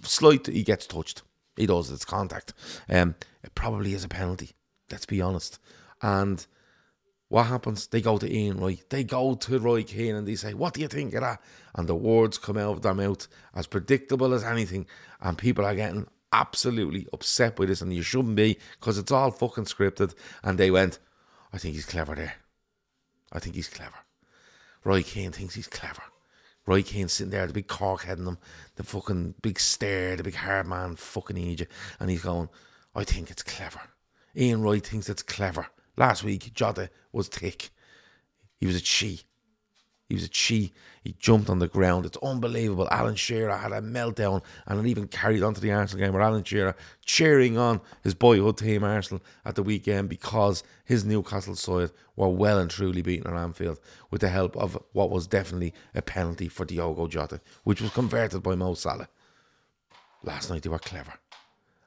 slight, 0.00 0.46
he 0.46 0.62
gets 0.62 0.86
touched. 0.86 1.22
He 1.56 1.66
does, 1.66 1.90
it's 1.90 2.04
contact. 2.04 2.52
Um, 2.88 3.16
it 3.42 3.52
probably 3.56 3.94
is 3.94 4.04
a 4.04 4.08
penalty, 4.08 4.52
let's 4.92 5.06
be 5.06 5.20
honest. 5.20 5.58
And 6.00 6.46
what 7.30 7.46
happens? 7.46 7.88
They 7.88 8.00
go 8.00 8.16
to 8.16 8.32
Ian 8.32 8.60
Wright. 8.60 8.84
They 8.90 9.02
go 9.02 9.34
to 9.34 9.58
Roy 9.58 9.82
Keane 9.82 10.14
and 10.14 10.28
they 10.28 10.36
say, 10.36 10.54
What 10.54 10.74
do 10.74 10.80
you 10.80 10.86
think 10.86 11.14
of 11.14 11.22
that? 11.22 11.42
And 11.74 11.88
the 11.88 11.96
words 11.96 12.38
come 12.38 12.56
out 12.56 12.76
of 12.76 12.82
their 12.82 12.94
mouth 12.94 13.26
as 13.56 13.66
predictable 13.66 14.34
as 14.34 14.44
anything. 14.44 14.86
And 15.20 15.36
people 15.36 15.64
are 15.64 15.74
getting 15.74 16.06
absolutely 16.32 17.08
upset 17.12 17.58
with 17.58 17.70
this. 17.70 17.80
And 17.80 17.92
you 17.92 18.02
shouldn't 18.02 18.36
be 18.36 18.56
because 18.78 18.98
it's 18.98 19.10
all 19.10 19.32
fucking 19.32 19.64
scripted. 19.64 20.14
And 20.44 20.58
they 20.58 20.70
went, 20.70 21.00
I 21.52 21.58
think 21.58 21.74
he's 21.74 21.86
clever 21.86 22.14
there. 22.14 22.34
I 23.32 23.40
think 23.40 23.56
he's 23.56 23.68
clever. 23.68 24.03
Roy 24.84 25.02
Keane 25.02 25.32
thinks 25.32 25.54
he's 25.54 25.66
clever. 25.66 26.02
Roy 26.66 26.82
Keane 26.82 27.08
sitting 27.08 27.30
there, 27.30 27.46
the 27.46 27.52
big 27.52 27.68
cork 27.68 28.04
heading 28.04 28.26
him, 28.26 28.38
the 28.76 28.84
fucking 28.84 29.34
big 29.42 29.58
stare, 29.60 30.16
the 30.16 30.22
big 30.22 30.34
hard 30.34 30.66
man 30.66 30.96
fucking 30.96 31.36
Egypt. 31.36 31.72
And 32.00 32.10
he's 32.10 32.22
going, 32.22 32.48
I 32.94 33.04
think 33.04 33.30
it's 33.30 33.42
clever. 33.42 33.80
Ian 34.36 34.62
Roy 34.62 34.80
thinks 34.80 35.08
it's 35.08 35.22
clever. 35.22 35.66
Last 35.96 36.24
week, 36.24 36.52
Jota 36.54 36.90
was 37.12 37.28
thick. 37.28 37.70
He 38.58 38.66
was 38.66 38.76
a 38.76 38.80
chi. 38.80 39.22
He 40.08 40.14
was 40.14 40.24
a 40.24 40.28
chi. 40.28 40.70
He 41.02 41.14
jumped 41.18 41.48
on 41.48 41.58
the 41.58 41.68
ground. 41.68 42.04
It's 42.04 42.18
unbelievable. 42.22 42.88
Alan 42.90 43.14
Shearer 43.14 43.56
had 43.56 43.72
a 43.72 43.80
meltdown 43.80 44.42
and 44.66 44.78
it 44.78 44.88
even 44.88 45.08
carried 45.08 45.42
on 45.42 45.54
to 45.54 45.60
the 45.60 45.72
Arsenal 45.72 46.04
game 46.04 46.12
where 46.12 46.22
Alan 46.22 46.44
Shearer 46.44 46.76
cheering 47.04 47.56
on 47.56 47.80
his 48.02 48.14
boyhood 48.14 48.58
team 48.58 48.84
Arsenal 48.84 49.22
at 49.44 49.54
the 49.54 49.62
weekend 49.62 50.10
because 50.10 50.62
his 50.84 51.04
Newcastle 51.04 51.56
side 51.56 51.90
were 52.16 52.28
well 52.28 52.58
and 52.58 52.70
truly 52.70 53.00
beaten 53.00 53.32
at 53.32 53.38
Anfield 53.38 53.80
with 54.10 54.20
the 54.20 54.28
help 54.28 54.56
of 54.56 54.78
what 54.92 55.10
was 55.10 55.26
definitely 55.26 55.72
a 55.94 56.02
penalty 56.02 56.48
for 56.48 56.66
Diogo 56.66 57.06
Jota, 57.06 57.40
which 57.64 57.80
was 57.80 57.90
converted 57.90 58.42
by 58.42 58.54
Mo 58.54 58.74
Salah. 58.74 59.08
Last 60.22 60.50
night 60.50 60.62
they 60.62 60.70
were 60.70 60.78
clever. 60.78 61.14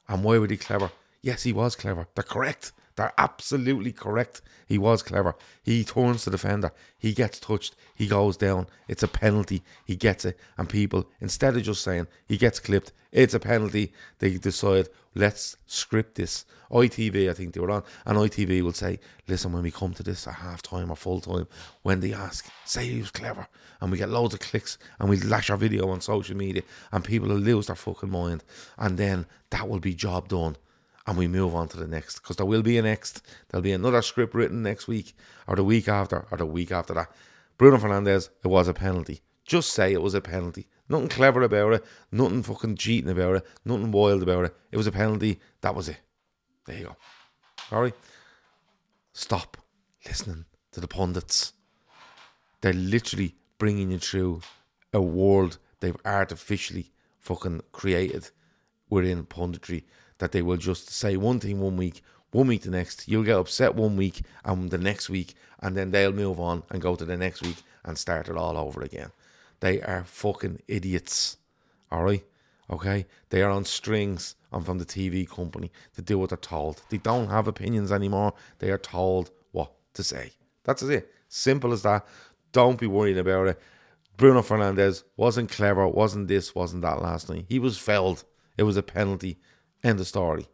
And 0.08 0.24
why 0.24 0.40
were 0.40 0.48
they 0.48 0.58
clever? 0.58 0.92
Yes, 1.22 1.44
he 1.44 1.54
was 1.54 1.76
clever. 1.76 2.08
They're 2.16 2.24
correct. 2.24 2.72
They're 2.98 3.14
absolutely 3.18 3.92
correct. 3.92 4.42
He 4.66 4.80
was 4.80 5.04
clever. 5.04 5.36
He 5.64 5.84
turns 5.84 6.26
the 6.26 6.32
defender. 6.32 6.74
He 6.98 7.14
gets 7.14 7.40
touched. 7.40 7.76
He 7.96 8.08
goes 8.08 8.36
down. 8.38 8.68
It's 8.88 9.04
a 9.04 9.08
penalty. 9.08 9.64
He 9.86 9.96
gets 9.96 10.26
it. 10.26 10.38
And 10.58 10.68
people, 10.68 11.08
instead 11.22 11.56
of 11.56 11.64
just 11.64 11.84
saying 11.84 12.08
he 12.28 12.38
gets 12.38 12.60
clipped, 12.60 12.92
it's 13.12 13.36
a 13.36 13.40
penalty, 13.40 13.94
they 14.20 14.38
decide, 14.38 14.90
let's 15.16 15.58
script 15.68 16.16
this. 16.16 16.46
ITV, 16.72 17.30
I 17.30 17.34
think 17.34 17.54
they 17.54 17.62
were 17.62 17.72
on, 17.72 17.84
and 18.06 18.18
ITV 18.18 18.62
will 18.62 18.74
say, 18.74 19.00
listen, 19.28 19.54
when 19.54 19.64
we 19.64 19.72
come 19.72 19.94
to 19.94 20.04
this 20.04 20.28
at 20.28 20.34
half 20.34 20.62
time 20.62 20.92
or 20.92 20.98
full 20.98 21.22
time, 21.22 21.48
when 21.84 22.02
they 22.02 22.14
ask, 22.14 22.46
say 22.66 22.86
he 22.86 23.00
was 23.00 23.12
clever. 23.12 23.48
And 23.80 23.92
we 23.92 23.98
get 23.98 24.10
loads 24.10 24.34
of 24.34 24.42
clicks 24.42 24.78
and 25.00 25.08
we 25.08 25.18
lash 25.22 25.50
our 25.50 25.56
video 25.58 25.90
on 25.90 26.02
social 26.02 26.36
media 26.36 26.64
and 26.92 27.04
people 27.04 27.30
will 27.30 27.38
lose 27.38 27.68
their 27.68 27.76
fucking 27.76 28.10
mind. 28.10 28.44
And 28.78 28.98
then 28.98 29.28
that 29.52 29.70
will 29.70 29.80
be 29.80 29.94
job 29.94 30.28
done 30.28 30.58
and 31.08 31.18
we 31.18 31.28
move 31.28 31.56
on 31.56 31.70
to 31.70 31.78
the 31.78 31.88
next 31.88 32.20
because 32.20 32.36
there 32.36 32.46
will 32.46 32.62
be 32.62 32.78
a 32.78 32.82
next. 32.82 33.26
There'll 33.48 33.64
be 33.64 33.72
another 33.72 34.02
script 34.02 34.36
written 34.36 34.62
next 34.62 34.88
week 34.88 35.16
or 35.48 35.56
the 35.56 35.64
week 35.64 35.88
after 35.88 36.28
or 36.30 36.38
the 36.38 36.46
week 36.46 36.72
after 36.72 36.94
that. 36.94 37.10
Bruno 37.58 37.78
Fernandes, 37.78 38.30
it 38.44 38.48
was 38.48 38.68
a 38.68 38.74
penalty. 38.74 39.22
Just 39.46 39.72
say 39.72 39.94
it 39.94 40.02
was 40.02 40.14
a 40.14 40.22
penalty. 40.22 40.68
Nothing 40.90 41.08
clever 41.08 41.42
about 41.42 41.74
it. 41.74 41.86
Nothing 42.12 42.44
fucking 42.44 42.76
cheating 42.76 43.10
about 43.10 43.38
it. 43.38 43.46
Nothing 43.64 43.92
wild 43.92 44.22
about 44.22 44.46
it. 44.46 44.56
It 44.72 44.78
was 44.78 44.88
a 44.88 44.92
penalty. 44.92 45.40
That 45.62 45.74
was 45.74 45.88
it. 45.88 46.00
There 46.66 46.78
you 46.78 46.84
go. 46.86 46.96
All 47.72 47.82
right. 47.82 47.96
Stop 49.14 49.58
listening 50.06 50.46
to 50.74 50.82
the 50.82 50.88
pundits. 50.88 51.54
They're 52.62 52.74
literally 52.74 53.36
bringing 53.58 53.92
you 53.92 54.00
through 54.00 54.42
a 54.94 55.02
world 55.02 55.58
they've 55.80 55.98
artificially 56.06 56.92
fucking 57.20 57.62
created 57.72 58.30
within 58.90 59.26
punditry 59.26 59.84
that 60.20 60.32
they 60.32 60.42
will 60.42 60.58
just 60.58 60.90
say 60.90 61.18
one 61.18 61.40
thing 61.40 61.60
one 61.60 61.78
week, 61.78 62.02
one 62.32 62.48
week 62.48 62.64
the 62.64 62.72
next. 62.72 63.08
You'll 63.08 63.24
get 63.24 63.38
upset 63.38 63.76
one 63.76 63.96
week 63.96 64.22
and 64.44 64.70
the 64.70 64.78
next 64.78 65.10
week, 65.10 65.36
and 65.60 65.76
then 65.76 65.92
they'll 65.92 66.12
move 66.12 66.40
on 66.40 66.64
and 66.70 66.82
go 66.82 66.96
to 66.96 67.06
the 67.06 67.18
next 67.18 67.42
week 67.42 67.58
and 67.84 67.98
start 67.98 68.30
it 68.30 68.38
all 68.38 68.58
over 68.58 68.82
again. 68.82 69.12
They 69.60 69.82
are 69.82 70.04
fucking 70.04 70.62
idiots. 70.68 71.38
All 71.92 72.04
right? 72.04 72.24
Okay? 72.70 73.06
They 73.30 73.42
are 73.42 73.50
on 73.50 73.66
strings 73.66 74.36
and 74.52 74.66
from 74.66 74.78
the 74.78 74.86
TV 74.86 75.28
company 75.28 75.72
to 75.96 76.02
do 76.02 76.18
what 76.18 76.30
they're 76.30 76.38
told. 76.38 76.82
They 76.90 76.98
don't 76.98 77.30
have 77.30 77.48
opinions 77.48 77.92
anymore. 77.92 78.34
They 78.60 78.70
are 78.72 78.78
told 78.78 79.32
what 79.52 79.72
to 79.94 80.04
say. 80.04 80.32
That's 80.64 80.84
it. 80.84 81.12
Simple 81.30 81.74
as 81.74 81.84
that. 81.84 82.06
Don't 82.52 82.80
be 82.80 82.88
worrying 82.88 83.18
about 83.18 83.48
it. 83.48 83.60
Bruno 84.18 84.42
Fernandes 84.42 85.04
wasn't 85.16 85.52
clever, 85.52 85.88
wasn't 85.88 86.28
this, 86.28 86.56
wasn't 86.56 86.82
that 86.82 87.02
last 87.02 87.30
night. 87.30 87.46
He 87.48 87.60
was 87.60 87.78
fouled. 87.78 88.24
It 88.58 88.64
was 88.64 88.78
a 88.78 88.84
penalty. 88.84 89.38
End 89.84 90.00
of 90.00 90.08
story. 90.08 90.48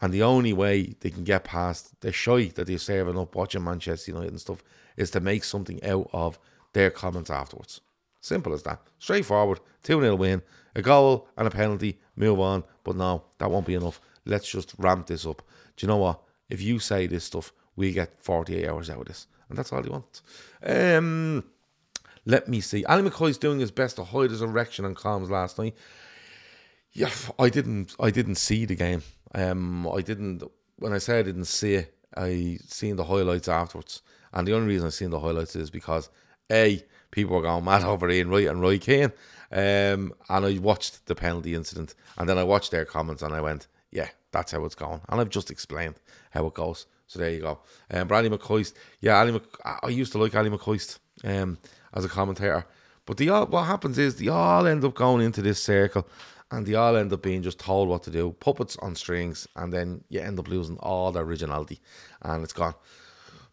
And 0.00 0.12
the 0.12 0.22
only 0.22 0.52
way 0.52 0.94
they 1.00 1.10
can 1.10 1.24
get 1.24 1.44
past 1.44 2.00
the 2.00 2.12
shy 2.12 2.46
that 2.54 2.66
they're 2.66 2.78
serving 2.78 3.18
up 3.18 3.34
watching 3.34 3.64
Manchester 3.64 4.12
United 4.12 4.30
and 4.30 4.40
stuff 4.40 4.62
is 4.96 5.10
to 5.10 5.20
make 5.20 5.44
something 5.44 5.82
out 5.84 6.08
of 6.12 6.38
their 6.72 6.90
comments 6.90 7.30
afterwards. 7.30 7.80
Simple 8.20 8.52
as 8.52 8.62
that. 8.62 8.80
Straightforward. 8.98 9.60
2 9.82 10.00
0 10.00 10.14
win. 10.14 10.42
A 10.74 10.82
goal 10.82 11.28
and 11.36 11.46
a 11.46 11.50
penalty. 11.50 11.98
Move 12.16 12.40
on. 12.40 12.64
But 12.84 12.96
no, 12.96 13.24
that 13.38 13.50
won't 13.50 13.66
be 13.66 13.74
enough. 13.74 14.00
Let's 14.24 14.50
just 14.50 14.74
ramp 14.78 15.06
this 15.06 15.26
up. 15.26 15.42
Do 15.76 15.86
you 15.86 15.88
know 15.88 15.96
what? 15.96 16.20
If 16.48 16.60
you 16.60 16.78
say 16.78 17.06
this 17.06 17.24
stuff, 17.24 17.52
we 17.76 17.92
get 17.92 18.22
48 18.22 18.68
hours 18.68 18.90
out 18.90 19.00
of 19.00 19.06
this. 19.06 19.26
And 19.48 19.58
that's 19.58 19.72
all 19.72 19.84
you 19.84 19.90
want. 19.90 20.20
Um, 20.62 21.44
let 22.26 22.48
me 22.48 22.60
see. 22.60 22.84
Ali 22.84 23.08
McCoist's 23.08 23.38
doing 23.38 23.60
his 23.60 23.70
best 23.70 23.96
to 23.96 24.04
hide 24.04 24.30
his 24.30 24.42
erection 24.42 24.84
on 24.84 24.94
comms 24.94 25.30
last 25.30 25.58
night. 25.58 25.74
Yeah, 26.92 27.10
I 27.38 27.48
didn't. 27.48 27.94
I 28.00 28.10
didn't 28.10 28.34
see 28.36 28.64
the 28.64 28.74
game. 28.74 29.02
Um, 29.34 29.86
I 29.88 30.00
didn't. 30.00 30.42
When 30.76 30.92
I 30.92 30.98
say 30.98 31.20
I 31.20 31.22
didn't 31.22 31.44
see 31.44 31.74
it, 31.74 31.94
I 32.16 32.58
seen 32.66 32.96
the 32.96 33.04
highlights 33.04 33.48
afterwards. 33.48 34.02
And 34.32 34.46
the 34.46 34.54
only 34.54 34.68
reason 34.68 34.86
I 34.86 34.90
seen 34.90 35.10
the 35.10 35.20
highlights 35.20 35.56
is 35.56 35.70
because 35.70 36.08
a 36.50 36.82
people 37.10 37.36
were 37.36 37.42
going 37.42 37.64
mad 37.64 37.84
over 37.84 38.10
Ian 38.10 38.30
Wright 38.30 38.48
and 38.48 38.60
Roy 38.60 38.78
Keane. 38.78 39.12
Um, 39.52 40.12
and 40.28 40.46
I 40.46 40.58
watched 40.60 41.06
the 41.06 41.14
penalty 41.14 41.54
incident, 41.54 41.94
and 42.18 42.28
then 42.28 42.38
I 42.38 42.44
watched 42.44 42.70
their 42.70 42.84
comments, 42.84 43.22
and 43.22 43.34
I 43.34 43.40
went, 43.40 43.68
"Yeah, 43.92 44.08
that's 44.32 44.52
how 44.52 44.64
it's 44.64 44.74
going." 44.74 45.00
And 45.08 45.20
I've 45.20 45.30
just 45.30 45.50
explained 45.50 45.96
how 46.30 46.46
it 46.46 46.54
goes. 46.54 46.86
So 47.06 47.18
there 47.18 47.30
you 47.30 47.40
go. 47.40 47.60
Um, 47.90 48.06
but 48.06 48.14
Ali 48.16 48.30
McCoist, 48.30 48.74
yeah, 49.00 49.18
Ali 49.18 49.32
Mc, 49.32 49.42
I 49.64 49.88
used 49.88 50.12
to 50.12 50.18
like 50.18 50.34
Ali 50.34 50.50
McCoist 50.50 50.98
um, 51.24 51.58
as 51.94 52.04
a 52.04 52.08
commentator. 52.08 52.64
But 53.04 53.16
the 53.16 53.30
all, 53.30 53.46
what 53.46 53.64
happens 53.64 53.98
is 53.98 54.16
they 54.16 54.28
all 54.28 54.66
end 54.66 54.84
up 54.84 54.94
going 54.94 55.24
into 55.24 55.42
this 55.42 55.60
circle 55.60 56.06
and 56.50 56.66
they 56.66 56.74
all 56.74 56.96
end 56.96 57.12
up 57.12 57.22
being 57.22 57.42
just 57.42 57.58
told 57.58 57.88
what 57.88 58.02
to 58.02 58.10
do, 58.10 58.32
puppets 58.40 58.76
on 58.78 58.94
strings, 58.94 59.46
and 59.56 59.72
then 59.72 60.02
you 60.08 60.20
end 60.20 60.38
up 60.38 60.48
losing 60.48 60.78
all 60.78 61.12
the 61.12 61.20
originality 61.20 61.80
and 62.22 62.42
it's 62.42 62.52
gone. 62.52 62.74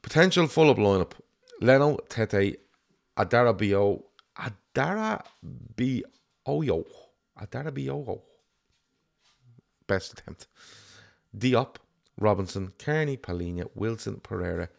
Potential 0.02 0.48
Fulham 0.48 0.78
lineup 0.78 1.12
Leno, 1.62 1.98
Tete, 2.10 2.58
Adara 3.18 3.58
Bio, 3.58 4.04
Adara 4.38 5.24
Bioyo, 5.76 6.86
Adarabioyo. 7.40 8.22
Best 9.88 10.14
attempt. 10.14 10.48
Diop, 11.36 11.76
Robinson, 12.20 12.74
Cairney, 12.78 13.18
Palhinha, 13.18 13.70
Wilson, 13.76 14.20
Pereira, 14.20 14.70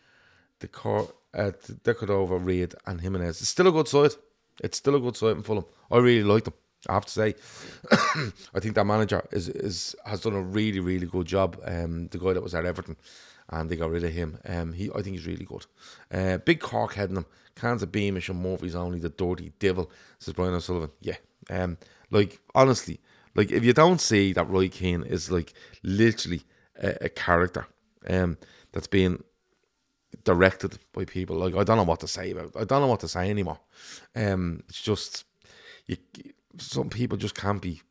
Decor, 0.61 1.13
uh, 1.35 1.53
De 1.83 1.95
Cordova, 1.95 2.39
Reid, 2.39 2.75
and 2.87 3.01
Jimenez. 3.01 3.41
It's 3.41 3.51
still 3.51 3.69
a 3.69 3.73
good 3.73 3.89
side. 3.89 4.13
It's 4.63 4.79
still 4.79 4.97
a 4.97 5.01
good 5.01 5.17
side 5.17 5.37
in 5.37 5.43
Fulham. 5.43 5.65
I 5.91 5.99
really 5.99 6.25
like 6.25 6.45
them. 6.45 6.55
I 6.89 6.95
have 6.95 7.07
to 7.07 7.13
say, 7.13 7.35
I 8.55 8.61
think 8.61 8.75
that 8.75 8.85
manager 8.85 9.27
is 9.33 9.49
is 9.49 9.97
has 10.05 10.21
done 10.21 10.35
a 10.35 10.43
really 10.43 10.81
really 10.81 11.07
good 11.07 11.27
job. 11.27 11.61
Um, 11.65 12.09
the 12.09 12.19
guy 12.19 12.33
that 12.33 12.43
was 12.43 12.55
at 12.55 12.65
Everton, 12.65 12.97
and 13.51 13.69
they 13.69 13.77
got 13.77 13.91
rid 13.91 14.05
of 14.05 14.13
him. 14.13 14.39
Um, 14.47 14.73
he 14.73 14.91
I 14.91 15.03
think 15.03 15.17
he's 15.17 15.27
really 15.27 15.45
good. 15.45 15.67
Uh, 16.13 16.39
big 16.39 16.61
Cork 16.61 16.95
heading 16.95 17.17
him. 17.17 17.27
Cans 17.57 17.83
of 17.83 17.91
Beamish 17.91 18.29
and 18.29 18.41
Murphy's 18.41 18.77
only 18.77 19.01
the 19.01 19.09
dirty 19.09 19.53
devil. 19.59 19.91
Says 20.21 20.35
Brian 20.35 20.55
O'Sullivan. 20.55 20.91
Yeah. 21.01 21.17
Um, 21.51 21.79
like 22.11 22.41
honestly, 22.55 23.01
like 23.35 23.51
if 23.51 23.65
you 23.65 23.73
don't 23.73 24.01
see 24.01 24.33
that 24.33 24.49
Roy 24.49 24.69
Keane 24.69 25.03
is 25.03 25.31
like 25.31 25.53
literally 25.83 26.43
a, 26.81 27.07
a 27.07 27.09
character 27.09 27.67
um, 28.09 28.39
that's 28.73 28.87
being 28.87 29.23
directed 30.25 30.79
by 30.93 31.05
people. 31.05 31.37
Like 31.37 31.55
I 31.55 31.65
don't 31.65 31.77
know 31.77 31.85
what 31.85 32.01
to 32.01 32.09
say 32.09 32.31
about. 32.31 32.53
I 32.57 32.65
don't 32.65 32.81
know 32.81 32.87
what 32.87 33.01
to 33.01 33.09
say 33.09 33.29
anymore. 33.29 33.59
Um, 34.15 34.63
it's 34.69 34.81
just 34.81 35.25
you. 35.87 35.97
Some 36.59 36.91
people 36.91 37.19
just 37.19 37.35
can't 37.35 37.63
be 37.63 37.83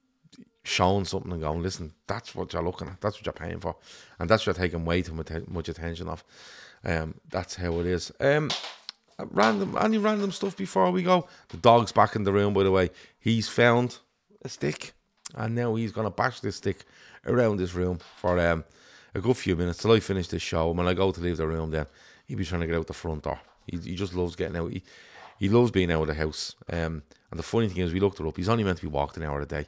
shown 0.64 1.06
something 1.06 1.32
and 1.32 1.42
going, 1.42 1.62
listen, 1.62 1.94
that's 2.08 2.36
what 2.36 2.52
you're 2.54 2.64
looking 2.64 2.88
at. 2.88 3.00
That's 3.02 3.18
what 3.18 3.26
you're 3.26 3.34
paying 3.34 3.60
for, 3.60 3.76
and 4.20 4.30
that's 4.30 4.46
what 4.46 4.58
you're 4.58 4.66
taking 4.66 4.86
way 4.86 5.02
too 5.02 5.14
much 5.48 5.70
attention 5.70 6.08
of. 6.08 6.24
Um, 6.84 7.16
that's 7.30 7.56
how 7.56 7.80
it 7.80 7.86
is. 7.86 8.12
Um, 8.20 8.50
random, 9.32 9.78
any 9.80 9.98
random 9.98 10.32
stuff 10.32 10.56
before 10.56 10.92
we 10.92 11.04
go. 11.04 11.28
The 11.50 11.58
dog's 11.58 11.92
back 11.92 12.16
in 12.16 12.24
the 12.24 12.34
room, 12.34 12.54
by 12.54 12.64
the 12.64 12.72
way. 12.72 12.90
He's 13.20 13.48
found 13.48 13.98
a 14.44 14.50
stick, 14.50 14.94
and 15.36 15.56
now 15.56 15.76
he's 15.76 15.92
gonna 15.92 16.12
bash 16.12 16.40
this 16.42 16.58
stick 16.58 16.86
around 17.26 17.58
this 17.58 17.74
room 17.74 18.00
for 18.18 18.40
um 18.40 18.64
a 19.16 19.22
good 19.22 19.38
few 19.38 19.56
minutes 19.56 19.80
till 19.80 19.92
I 19.92 20.00
finish 20.00 20.28
this 20.28 20.42
show. 20.42 20.72
When 20.72 20.88
I 20.88 20.94
go 20.94 21.12
to 21.12 21.22
leave 21.22 21.38
the 21.38 21.48
room, 21.48 21.72
then 21.72 21.88
he'd 22.28 22.38
be 22.38 22.46
trying 22.46 22.62
to 22.62 22.68
get 22.68 22.76
out 22.76 22.88
the 22.88 22.94
front 22.94 23.24
door. 23.24 23.40
He, 23.66 23.78
he 23.78 23.96
just 23.96 24.14
loves 24.14 24.36
getting 24.36 24.58
out. 24.58 24.72
He, 24.72 24.84
he 25.40 25.50
loves 25.50 25.72
being 25.72 25.92
out 25.92 26.02
of 26.02 26.08
the 26.08 26.14
house. 26.14 26.56
Um, 26.72 27.04
and 27.32 27.40
the 27.40 27.44
funny 27.44 27.68
thing 27.68 27.84
is, 27.84 27.94
we 27.94 28.00
looked 28.00 28.20
it 28.20 28.26
up. 28.26 28.38
He's 28.38 28.50
only 28.50 28.64
meant 28.64 28.78
to 28.78 28.86
be 28.86 28.92
walked 28.92 29.18
an 29.18 29.24
hour 29.24 29.42
a 29.42 29.46
day, 29.46 29.66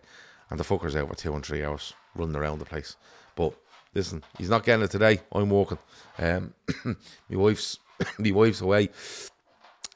and 0.49 0.59
the 0.59 0.63
fucker's 0.63 0.95
out 0.95 1.09
for 1.09 1.15
two 1.15 1.33
and 1.33 1.45
three 1.45 1.63
hours 1.63 1.93
running 2.15 2.35
around 2.35 2.59
the 2.59 2.65
place. 2.65 2.95
But 3.35 3.53
listen, 3.93 4.23
he's 4.37 4.49
not 4.49 4.63
getting 4.63 4.83
it 4.83 4.91
today. 4.91 5.21
I'm 5.31 5.49
walking. 5.49 5.79
Um, 6.17 6.53
my 7.29 7.37
wife's 7.37 7.79
my 8.19 8.31
wife's 8.31 8.61
away. 8.61 8.89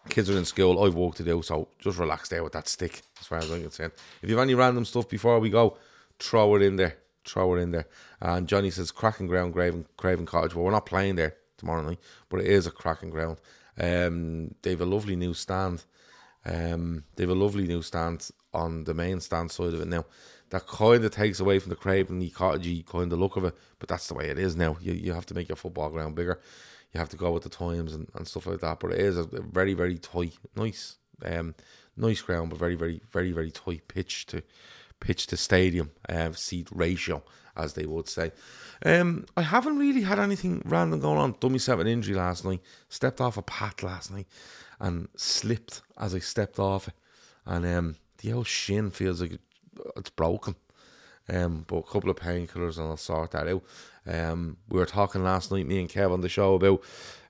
Kids 0.09 0.29
are 0.29 0.37
in 0.37 0.45
school. 0.45 0.83
I've 0.83 0.95
walked 0.95 1.17
to 1.17 1.23
do, 1.23 1.41
so 1.41 1.69
just 1.79 1.97
relax 1.97 2.27
there 2.27 2.43
with 2.43 2.53
that 2.53 2.67
stick. 2.67 3.01
As 3.19 3.27
far 3.27 3.37
as 3.37 3.49
I'm 3.49 3.61
concerned. 3.61 3.93
If 4.21 4.29
you 4.29 4.35
have 4.35 4.43
any 4.43 4.55
random 4.55 4.83
stuff 4.83 5.07
before 5.07 5.39
we 5.39 5.49
go, 5.49 5.77
throw 6.19 6.55
it 6.55 6.61
in 6.61 6.75
there 6.75 6.97
throw 7.25 7.55
it 7.55 7.59
in 7.61 7.71
there. 7.71 7.85
And 8.21 8.47
Johnny 8.47 8.69
says 8.69 8.91
cracking 8.91 9.27
ground, 9.27 9.53
Craven, 9.53 9.85
Craven 9.97 10.25
Cottage. 10.25 10.55
Well, 10.55 10.65
we're 10.65 10.71
not 10.71 10.85
playing 10.85 11.15
there 11.15 11.35
tomorrow 11.57 11.81
night, 11.81 11.99
but 12.29 12.41
it 12.41 12.47
is 12.47 12.67
a 12.67 12.71
cracking 12.71 13.09
ground. 13.09 13.37
Um, 13.79 14.55
they 14.61 14.71
have 14.71 14.81
a 14.81 14.85
lovely 14.85 15.15
new 15.15 15.33
stand. 15.33 15.83
Um, 16.45 17.03
they 17.15 17.23
have 17.23 17.29
a 17.29 17.35
lovely 17.35 17.65
new 17.65 17.81
stand 17.81 18.29
on 18.53 18.83
the 18.83 18.93
main 18.93 19.19
stand 19.19 19.51
side 19.51 19.73
of 19.73 19.81
it 19.81 19.87
now. 19.87 20.05
That 20.49 20.67
kind 20.67 21.03
of 21.03 21.11
takes 21.11 21.39
away 21.39 21.59
from 21.59 21.69
the 21.69 21.75
Craven 21.75 22.29
Cottage 22.29 22.85
kind 22.85 23.11
of 23.11 23.19
look 23.19 23.37
of 23.37 23.45
it, 23.45 23.55
but 23.79 23.89
that's 23.89 24.07
the 24.07 24.13
way 24.13 24.29
it 24.29 24.37
is 24.37 24.55
now. 24.55 24.77
You 24.81 24.93
you 24.93 25.13
have 25.13 25.25
to 25.27 25.33
make 25.33 25.49
your 25.49 25.55
football 25.55 25.89
ground 25.89 26.15
bigger. 26.15 26.39
You 26.93 26.99
have 26.99 27.09
to 27.09 27.17
go 27.17 27.31
with 27.31 27.43
the 27.43 27.49
times 27.49 27.93
and, 27.93 28.07
and 28.13 28.27
stuff 28.27 28.45
like 28.45 28.59
that. 28.59 28.79
But 28.79 28.91
it 28.91 28.99
is 28.99 29.17
a 29.17 29.23
very 29.23 29.73
very 29.73 29.97
tight, 29.97 30.37
nice, 30.55 30.97
um, 31.25 31.55
nice 31.97 32.21
ground, 32.21 32.51
but 32.51 32.59
very 32.59 32.75
very 32.75 33.01
very 33.11 33.31
very 33.31 33.49
tight 33.49 33.87
pitch 33.87 34.27
to 34.27 34.43
pitch 34.99 35.27
to 35.27 35.37
stadium 35.37 35.91
uh, 36.07 36.31
seat 36.33 36.67
ratio, 36.71 37.23
as 37.55 37.73
they 37.73 37.85
would 37.85 38.07
say. 38.07 38.31
Um, 38.85 39.25
I 39.37 39.41
haven't 39.41 39.77
really 39.77 40.01
had 40.01 40.19
anything 40.19 40.61
random 40.65 40.99
going 40.99 41.17
on. 41.17 41.35
Dummy 41.39 41.59
seven 41.59 41.87
injury 41.87 42.15
last 42.15 42.45
night. 42.45 42.61
Stepped 42.89 43.21
off 43.21 43.37
a 43.37 43.41
path 43.41 43.83
last 43.83 44.11
night 44.11 44.27
and 44.79 45.07
slipped 45.15 45.81
as 45.97 46.13
I 46.13 46.19
stepped 46.19 46.59
off. 46.59 46.89
And 47.45 47.65
um, 47.65 47.95
the 48.19 48.33
old 48.33 48.47
shin 48.47 48.91
feels 48.91 49.21
like 49.21 49.39
it's 49.95 50.09
broken. 50.09 50.55
Um, 51.29 51.63
but 51.67 51.77
a 51.77 51.83
couple 51.83 52.09
of 52.09 52.17
painkillers 52.17 52.77
and 52.77 52.87
I'll 52.87 52.97
sort 52.97 53.31
that 53.31 53.47
out. 53.47 53.63
Um, 54.05 54.57
we 54.67 54.79
were 54.79 54.85
talking 54.85 55.23
last 55.23 55.51
night, 55.51 55.65
me 55.65 55.79
and 55.79 55.89
Kev 55.89 56.11
on 56.11 56.19
the 56.19 56.27
show 56.27 56.55
about 56.55 56.83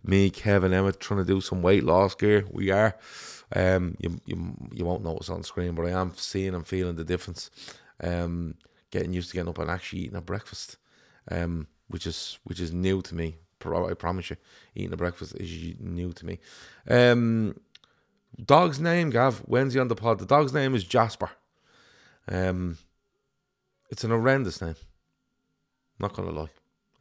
me, 0.03 0.29
Kevin, 0.31 0.73
Emmett 0.73 0.99
trying 0.99 1.19
to 1.19 1.25
do 1.25 1.39
some 1.39 1.61
weight 1.61 1.83
loss 1.83 2.15
gear. 2.15 2.45
We 2.49 2.71
are. 2.71 2.97
Um, 3.55 3.95
you, 3.99 4.19
you 4.25 4.55
you 4.73 4.85
won't 4.85 5.03
notice 5.03 5.29
on 5.29 5.43
screen, 5.43 5.75
but 5.75 5.85
I 5.85 5.91
am 5.91 6.13
seeing 6.15 6.55
and 6.55 6.65
feeling 6.65 6.95
the 6.95 7.03
difference. 7.03 7.51
Um, 8.01 8.55
getting 8.93 9.13
used 9.13 9.29
to 9.29 9.35
getting 9.35 9.49
up 9.49 9.57
and 9.57 9.69
actually 9.69 9.99
eating 10.03 10.15
a 10.15 10.21
breakfast, 10.21 10.77
um, 11.29 11.67
which 11.87 12.05
is 12.05 12.39
which 12.43 12.59
is 12.59 12.71
new 12.71 13.01
to 13.01 13.15
me. 13.15 13.37
I 13.65 13.93
promise 13.93 14.29
you, 14.29 14.35
eating 14.75 14.93
a 14.93 14.97
breakfast 14.97 15.35
is 15.39 15.75
new 15.79 16.11
to 16.11 16.25
me. 16.25 16.39
Um, 16.89 17.55
dog's 18.43 18.79
name, 18.79 19.09
Gav. 19.09 19.41
Wednesday 19.47 19.79
on 19.79 19.87
the 19.87 19.95
pod. 19.95 20.19
The 20.19 20.25
dog's 20.25 20.53
name 20.53 20.75
is 20.75 20.83
Jasper. 20.83 21.31
Um, 22.27 22.77
it's 23.89 24.03
an 24.03 24.11
horrendous 24.11 24.61
name. 24.61 24.75
Not 25.97 26.13
gonna 26.13 26.31
lie. 26.31 26.49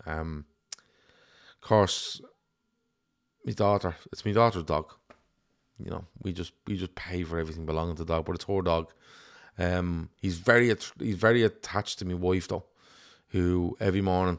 Um, 0.06 0.44
of 0.70 1.68
course, 1.68 2.20
my 3.44 3.52
daughter. 3.52 3.96
It's 4.12 4.24
my 4.24 4.32
daughter's 4.32 4.64
dog 4.64 4.94
you 5.84 5.90
know, 5.90 6.04
we 6.22 6.32
just 6.32 6.52
we 6.66 6.76
just 6.76 6.94
pay 6.94 7.24
for 7.24 7.38
everything 7.38 7.66
belonging 7.66 7.96
to 7.96 8.04
the 8.04 8.14
dog, 8.14 8.24
but 8.24 8.34
it's 8.34 8.44
her 8.44 8.62
dog. 8.62 8.92
Um, 9.58 10.08
he's 10.20 10.38
very 10.38 10.74
he's 10.98 11.16
very 11.16 11.42
attached 11.42 11.98
to 11.98 12.04
my 12.04 12.14
wife 12.14 12.48
though, 12.48 12.64
who 13.28 13.76
every 13.80 14.00
morning 14.00 14.38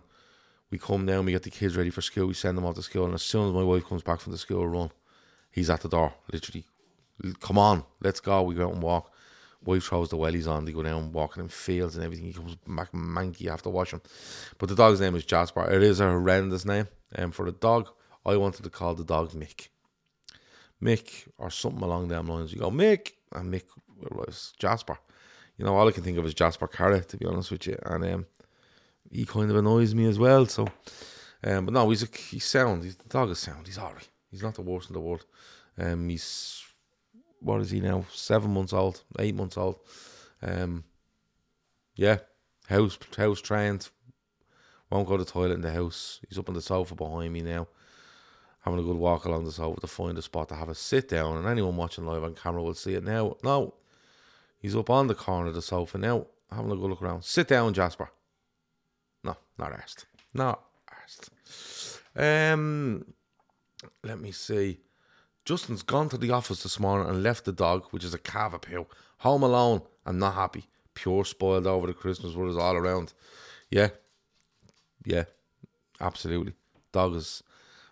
we 0.71 0.79
come 0.79 1.05
down, 1.05 1.25
we 1.25 1.31
get 1.31 1.43
the 1.43 1.51
kids 1.51 1.77
ready 1.77 1.91
for 1.91 2.01
school, 2.01 2.27
we 2.27 2.33
send 2.33 2.57
them 2.57 2.65
off 2.65 2.75
to 2.75 2.81
school, 2.81 3.05
and 3.05 3.13
as 3.13 3.21
soon 3.21 3.47
as 3.47 3.53
my 3.53 3.61
wife 3.61 3.85
comes 3.85 4.01
back 4.01 4.19
from 4.19 4.31
the 4.31 4.39
school 4.39 4.67
run, 4.67 4.89
he's 5.51 5.69
at 5.69 5.81
the 5.81 5.89
door, 5.89 6.13
literally. 6.31 6.65
Come 7.39 7.59
on, 7.59 7.83
let's 8.01 8.19
go. 8.19 8.41
We 8.41 8.55
go 8.55 8.65
out 8.65 8.73
and 8.73 8.81
walk. 8.81 9.11
Wife 9.63 9.83
throws 9.83 10.09
the 10.09 10.17
wellies 10.17 10.47
on. 10.47 10.65
They 10.65 10.71
go 10.71 10.83
down 10.83 11.11
walking 11.13 11.43
in 11.43 11.49
fields 11.49 11.95
and 11.95 12.03
everything. 12.03 12.25
He 12.25 12.33
comes 12.33 12.55
back 12.67 12.91
manky 12.91 13.47
after 13.47 13.69
washing. 13.69 14.01
But 14.57 14.69
the 14.69 14.75
dog's 14.75 14.99
name 14.99 15.15
is 15.15 15.23
Jasper. 15.23 15.69
It 15.69 15.83
is 15.83 15.99
a 15.99 16.09
horrendous 16.09 16.65
name. 16.65 16.87
And 17.13 17.25
um, 17.25 17.31
for 17.31 17.45
the 17.45 17.51
dog, 17.51 17.89
I 18.25 18.35
wanted 18.35 18.63
to 18.63 18.69
call 18.69 18.95
the 18.95 19.05
dog 19.05 19.31
Mick. 19.31 19.69
Mick 20.81 21.27
or 21.37 21.49
something 21.49 21.83
along 21.83 22.09
them 22.09 22.27
lines. 22.27 22.51
You 22.51 22.59
go, 22.59 22.71
Mick, 22.71 23.11
and 23.31 23.53
Mick 23.53 23.63
was 24.11 24.53
Jasper. 24.59 24.97
You 25.57 25.65
know, 25.65 25.75
all 25.75 25.87
I 25.87 25.91
can 25.91 26.03
think 26.03 26.17
of 26.17 26.25
is 26.25 26.33
Jasper 26.33 26.67
Carrott, 26.67 27.07
to 27.09 27.17
be 27.17 27.25
honest 27.25 27.51
with 27.51 27.67
you. 27.67 27.77
And 27.83 28.03
um, 28.05 28.25
he 29.11 29.25
kind 29.25 29.49
of 29.51 29.57
annoys 29.57 29.93
me 29.93 30.05
as 30.05 30.17
well. 30.17 30.45
So, 30.45 30.67
um, 31.43 31.65
but 31.65 31.73
no, 31.73 31.89
he's 31.89 32.03
a, 32.03 32.07
he's 32.29 32.45
sound. 32.45 32.83
He's, 32.83 32.95
the 32.95 33.09
dog 33.09 33.29
is 33.29 33.39
sound. 33.39 33.67
He's 33.67 33.77
alright. 33.77 34.09
He's 34.31 34.43
not 34.43 34.55
the 34.55 34.61
worst 34.61 34.89
in 34.89 34.93
the 34.93 34.99
world. 34.99 35.25
Um, 35.77 36.09
he's 36.09 36.63
what 37.39 37.61
is 37.61 37.71
he 37.71 37.81
now? 37.81 38.05
Seven 38.11 38.51
months 38.53 38.73
old, 38.73 39.03
eight 39.19 39.35
months 39.35 39.57
old. 39.57 39.79
Um, 40.41 40.85
yeah, 41.95 42.19
house 42.67 42.97
house 43.17 43.41
trained. 43.41 43.89
Won't 44.89 45.07
go 45.07 45.17
to 45.17 45.25
toilet 45.25 45.53
in 45.53 45.61
the 45.61 45.71
house. 45.71 46.19
He's 46.27 46.37
up 46.37 46.49
on 46.49 46.55
the 46.55 46.61
sofa 46.61 46.95
behind 46.95 47.33
me 47.33 47.41
now, 47.41 47.67
having 48.61 48.79
a 48.79 48.83
good 48.83 48.95
walk 48.95 49.25
along 49.25 49.45
the 49.45 49.51
sofa 49.51 49.81
to 49.81 49.87
find 49.87 50.17
a 50.17 50.21
spot 50.21 50.49
to 50.49 50.55
have 50.55 50.69
a 50.69 50.75
sit 50.75 51.09
down. 51.09 51.37
And 51.37 51.47
anyone 51.47 51.77
watching 51.77 52.05
live 52.05 52.23
on 52.23 52.35
camera 52.35 52.61
will 52.61 52.73
see 52.73 52.93
it 52.93 53.03
now. 53.03 53.35
No, 53.43 53.73
he's 54.63 54.75
up 54.75 54.89
on 54.89 55.05
the 55.05 55.13
corner 55.13 55.49
of 55.49 55.53
the 55.53 55.61
sofa 55.61 55.99
now, 55.99 56.25
having 56.51 56.71
a 56.71 56.75
good 56.75 56.89
look 56.89 57.03
around. 57.03 57.23
Sit 57.23 57.47
down, 57.47 57.75
Jasper. 57.75 58.09
No, 59.23 59.37
not 59.59 59.73
asked. 59.73 60.07
Not 60.33 60.63
asked. 60.91 61.29
Um, 62.15 63.13
let 64.03 64.19
me 64.19 64.31
see. 64.31 64.79
Justin's 65.45 65.83
gone 65.83 66.09
to 66.09 66.17
the 66.17 66.31
office 66.31 66.63
this 66.63 66.79
morning 66.79 67.09
and 67.09 67.21
left 67.21 67.45
the 67.45 67.51
dog, 67.51 67.85
which 67.91 68.03
is 68.03 68.13
a 68.13 68.19
cavapoo, 68.19 68.87
home 69.19 69.43
alone 69.43 69.81
and 70.05 70.19
not 70.19 70.35
happy. 70.35 70.65
Pure 70.95 71.25
spoiled 71.25 71.67
over 71.67 71.87
the 71.87 71.93
Christmas 71.93 72.33
with 72.33 72.55
us 72.55 72.61
all 72.61 72.75
around. 72.75 73.13
Yeah. 73.69 73.89
Yeah. 75.05 75.25
Absolutely. 75.99 76.53
Dog 76.91 77.15
is 77.15 77.43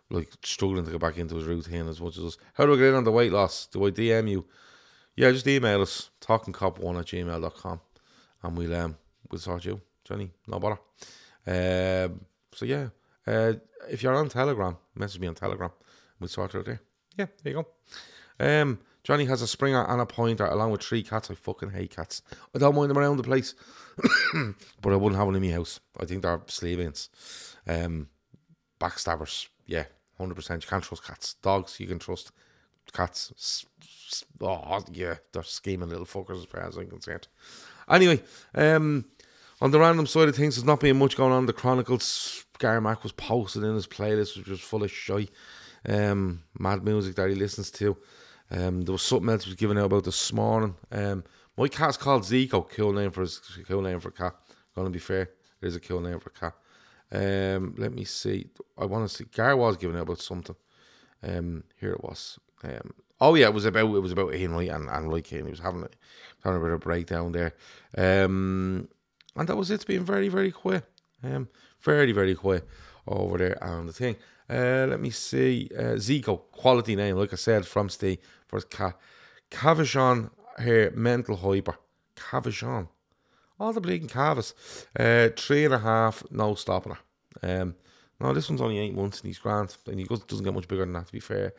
like 0.10 0.32
struggling 0.44 0.86
to 0.86 0.92
get 0.92 1.02
back 1.02 1.18
into 1.18 1.36
his 1.36 1.46
routine 1.46 1.88
as 1.88 2.00
much 2.00 2.18
as 2.18 2.24
us. 2.24 2.38
How 2.54 2.66
do 2.66 2.74
I 2.74 2.78
get 2.78 2.88
in 2.88 2.96
on 2.96 3.04
the 3.04 3.12
weight 3.12 3.32
loss? 3.32 3.68
Do 3.68 3.86
I 3.86 3.92
DM 3.92 4.30
you? 4.30 4.46
Yeah, 5.22 5.32
just 5.32 5.46
email 5.46 5.84
us, 5.84 6.10
talkingcop1 6.20 7.00
at 7.00 7.06
gmail.com 7.06 7.80
and 8.42 8.58
we'll 8.58 8.76
um 8.76 8.98
we'll 9.30 9.38
sort 9.38 9.64
you, 9.66 9.80
Johnny. 10.04 10.32
No 10.48 10.58
bother. 10.58 10.80
Um 11.46 12.26
so 12.56 12.66
yeah. 12.66 12.88
Uh 13.28 13.54
if 13.88 14.02
you're 14.02 14.16
on 14.16 14.30
Telegram, 14.30 14.76
message 14.96 15.22
me 15.22 15.28
on 15.28 15.36
Telegram. 15.36 15.70
We'll 16.20 16.28
sort 16.28 16.56
it 16.56 16.58
out 16.58 16.66
there. 16.66 16.82
Yeah, 17.20 17.28
there 17.44 17.54
you 17.54 17.64
go. 17.64 17.68
Um, 18.62 18.80
Johnny 19.04 19.26
has 19.26 19.44
a 19.44 19.48
Springer 19.48 19.86
and 19.88 20.02
a 20.02 20.08
Pointer 20.08 20.48
along 20.48 20.72
with 20.72 20.82
three 20.82 21.04
cats. 21.04 21.30
I 21.30 21.36
fucking 21.36 21.70
hate 21.70 21.96
cats. 21.96 22.24
I 22.56 22.58
don't 22.58 22.74
mind 22.76 22.90
them 22.90 22.98
around 22.98 23.18
the 23.18 23.24
place, 23.24 23.54
but 24.82 24.92
I 24.92 24.96
wouldn't 24.96 25.18
have 25.18 25.28
one 25.28 25.36
in 25.36 25.42
my 25.44 25.52
house. 25.52 25.80
I 26.00 26.06
think 26.06 26.24
they're 26.24 26.42
sleeve-ins. 26.48 27.10
Um, 27.68 28.08
backstabbers. 28.80 29.50
Yeah, 29.68 29.86
100%. 30.20 30.64
You 30.64 30.68
can't 30.68 30.84
trust 30.84 31.06
cats. 31.06 31.36
Dogs, 31.44 31.80
you 31.80 31.86
can 31.86 32.00
trust. 32.00 32.32
Cats, 32.94 33.66
oh, 34.42 34.84
yeah, 34.92 35.16
they're 35.32 35.44
scheming 35.44 35.90
little 35.90 36.06
fuckers 36.06 36.40
as 36.40 36.46
far 36.46 36.68
as 36.68 36.78
I'm 36.78 36.88
concerned. 36.88 37.28
Anyway, 37.90 38.22
um, 38.56 39.06
on 39.62 39.72
the 39.72 39.80
random 39.80 40.08
side 40.08 40.28
of 40.28 40.36
things, 40.36 40.56
there's 40.56 40.66
not 40.66 40.80
been 40.80 40.98
much 40.98 41.16
going 41.16 41.32
on. 41.32 41.46
The 41.46 41.54
Chronicles, 41.54 42.46
Gary 42.60 42.82
Mack 42.82 43.04
was 43.04 43.12
posted 43.12 43.64
in 43.64 43.76
his 43.76 43.88
playlist, 43.88 44.38
which 44.38 44.48
was 44.48 44.60
full 44.60 44.84
of 44.84 44.92
shy 44.92 45.28
um, 45.88 46.44
mad 46.58 46.84
music 46.84 47.16
that 47.16 47.30
he 47.30 47.36
listens 47.36 47.72
to. 47.72 47.98
Um, 48.50 48.82
there 48.82 48.92
was 48.92 49.02
something 49.02 49.30
else 49.30 49.46
was 49.46 49.56
given 49.56 49.78
out 49.78 49.86
about 49.86 50.04
this 50.04 50.34
morning. 50.34 50.76
Um, 50.92 51.24
my 51.58 51.68
cat's 51.68 51.98
called 51.98 52.24
Zico, 52.24 52.70
cool 52.70 52.94
name 52.94 53.12
for 53.12 53.22
his 53.22 53.40
cool 53.68 53.82
name 53.82 54.00
for 54.00 54.10
a 54.10 54.14
cat. 54.14 54.36
Gonna 54.76 54.90
be 54.90 55.00
fair, 55.00 55.22
it 55.22 55.68
is 55.68 55.76
a 55.76 55.80
cool 55.80 56.02
name 56.02 56.20
for 56.20 56.32
a 56.36 56.40
cat. 56.40 56.54
Um, 57.14 57.76
let 57.78 57.94
me 57.94 58.04
see. 58.04 58.48
I 58.78 58.86
want 58.86 59.10
to 59.10 59.16
see. 59.16 59.26
Gar 59.26 59.56
was 59.56 59.78
giving 59.78 59.98
out 59.98 60.04
about 60.04 60.20
something. 60.20 60.56
Um, 61.24 61.64
here 61.80 61.92
it 61.92 62.04
was. 62.04 62.40
Um, 62.64 62.94
oh 63.20 63.36
yeah, 63.36 63.48
it 63.48 63.54
was 63.54 63.66
about 63.66 63.96
it 63.96 64.00
was 64.00 64.12
about 64.12 64.34
Henry 64.34 64.68
and 64.70 64.90
and 64.90 65.10
Roy 65.10 65.22
Keane. 65.22 65.46
He 65.46 65.52
was 65.52 65.60
having 65.60 65.84
a, 65.84 65.90
having 66.44 66.60
a 66.60 66.64
bit 66.64 66.74
of 66.74 66.76
a 66.76 66.80
breakdown 66.80 67.32
there. 67.32 67.54
Um, 67.98 68.88
and 69.36 69.48
that 69.48 69.56
was 69.58 69.72
it. 69.72 69.86
Been 69.86 70.06
very 70.06 70.30
very 70.30 70.52
quiet. 70.52 70.86
Um, 71.24 71.50
very 71.82 72.12
very 72.12 72.36
quiet 72.36 72.68
over 73.08 73.38
there 73.38 73.58
and 73.62 73.90
the 73.90 73.94
thing. 73.94 74.16
Uh, 74.50 74.86
let 74.90 75.00
me 75.00 75.10
see. 75.10 75.70
Uh, 75.78 75.96
Zico, 75.96 76.42
quality 76.52 76.96
name, 76.96 77.16
like 77.16 77.32
I 77.32 77.38
said, 77.38 77.66
from 77.66 77.90
Steve 77.90 78.20
for 78.48 78.58
his 78.58 78.66
cat. 78.66 78.98
Here, 80.60 80.92
mental 80.92 81.38
hyper. 81.38 81.78
Cavachon. 82.16 82.88
All 83.60 83.74
the 83.74 83.82
bleeding 83.82 84.10
Cavas. 84.10 84.54
Uh, 84.98 85.30
three 85.38 85.66
and 85.66 85.74
a 85.74 85.80
half, 85.80 86.24
no 86.32 86.56
stopping 86.56 86.94
her. 86.94 87.62
Um, 87.62 87.76
no, 88.22 88.34
this 88.34 88.50
one's 88.50 88.62
only 88.62 88.80
eight 88.80 88.94
months 88.94 89.20
and 89.20 89.28
he's 89.28 89.40
grand. 89.40 89.76
And 89.88 90.00
he 90.00 90.06
doesn't 90.06 90.44
get 90.44 90.54
much 90.54 90.68
bigger 90.68 90.86
than 90.86 90.94
that, 90.94 91.08
to 91.08 91.12
be 91.12 91.20
fair. 91.20 91.54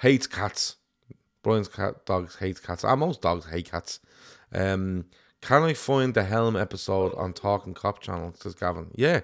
Hates 0.00 0.26
cats. 0.26 0.76
Brian's 1.42 1.68
cat 1.68 2.06
dogs 2.06 2.36
hates 2.36 2.60
cats. 2.60 2.84
Ah, 2.84 2.96
most 2.96 3.20
dogs 3.20 3.46
hate 3.46 3.70
cats. 3.70 4.00
Um, 4.52 5.04
can 5.42 5.62
I 5.62 5.74
find 5.74 6.14
the 6.14 6.24
Helm 6.24 6.56
episode 6.56 7.14
on 7.16 7.34
Talkin' 7.34 7.74
Kop 7.74 8.00
channel? 8.00 8.32
Says 8.34 8.54
Gavin. 8.54 8.90
Yeah. 8.94 9.20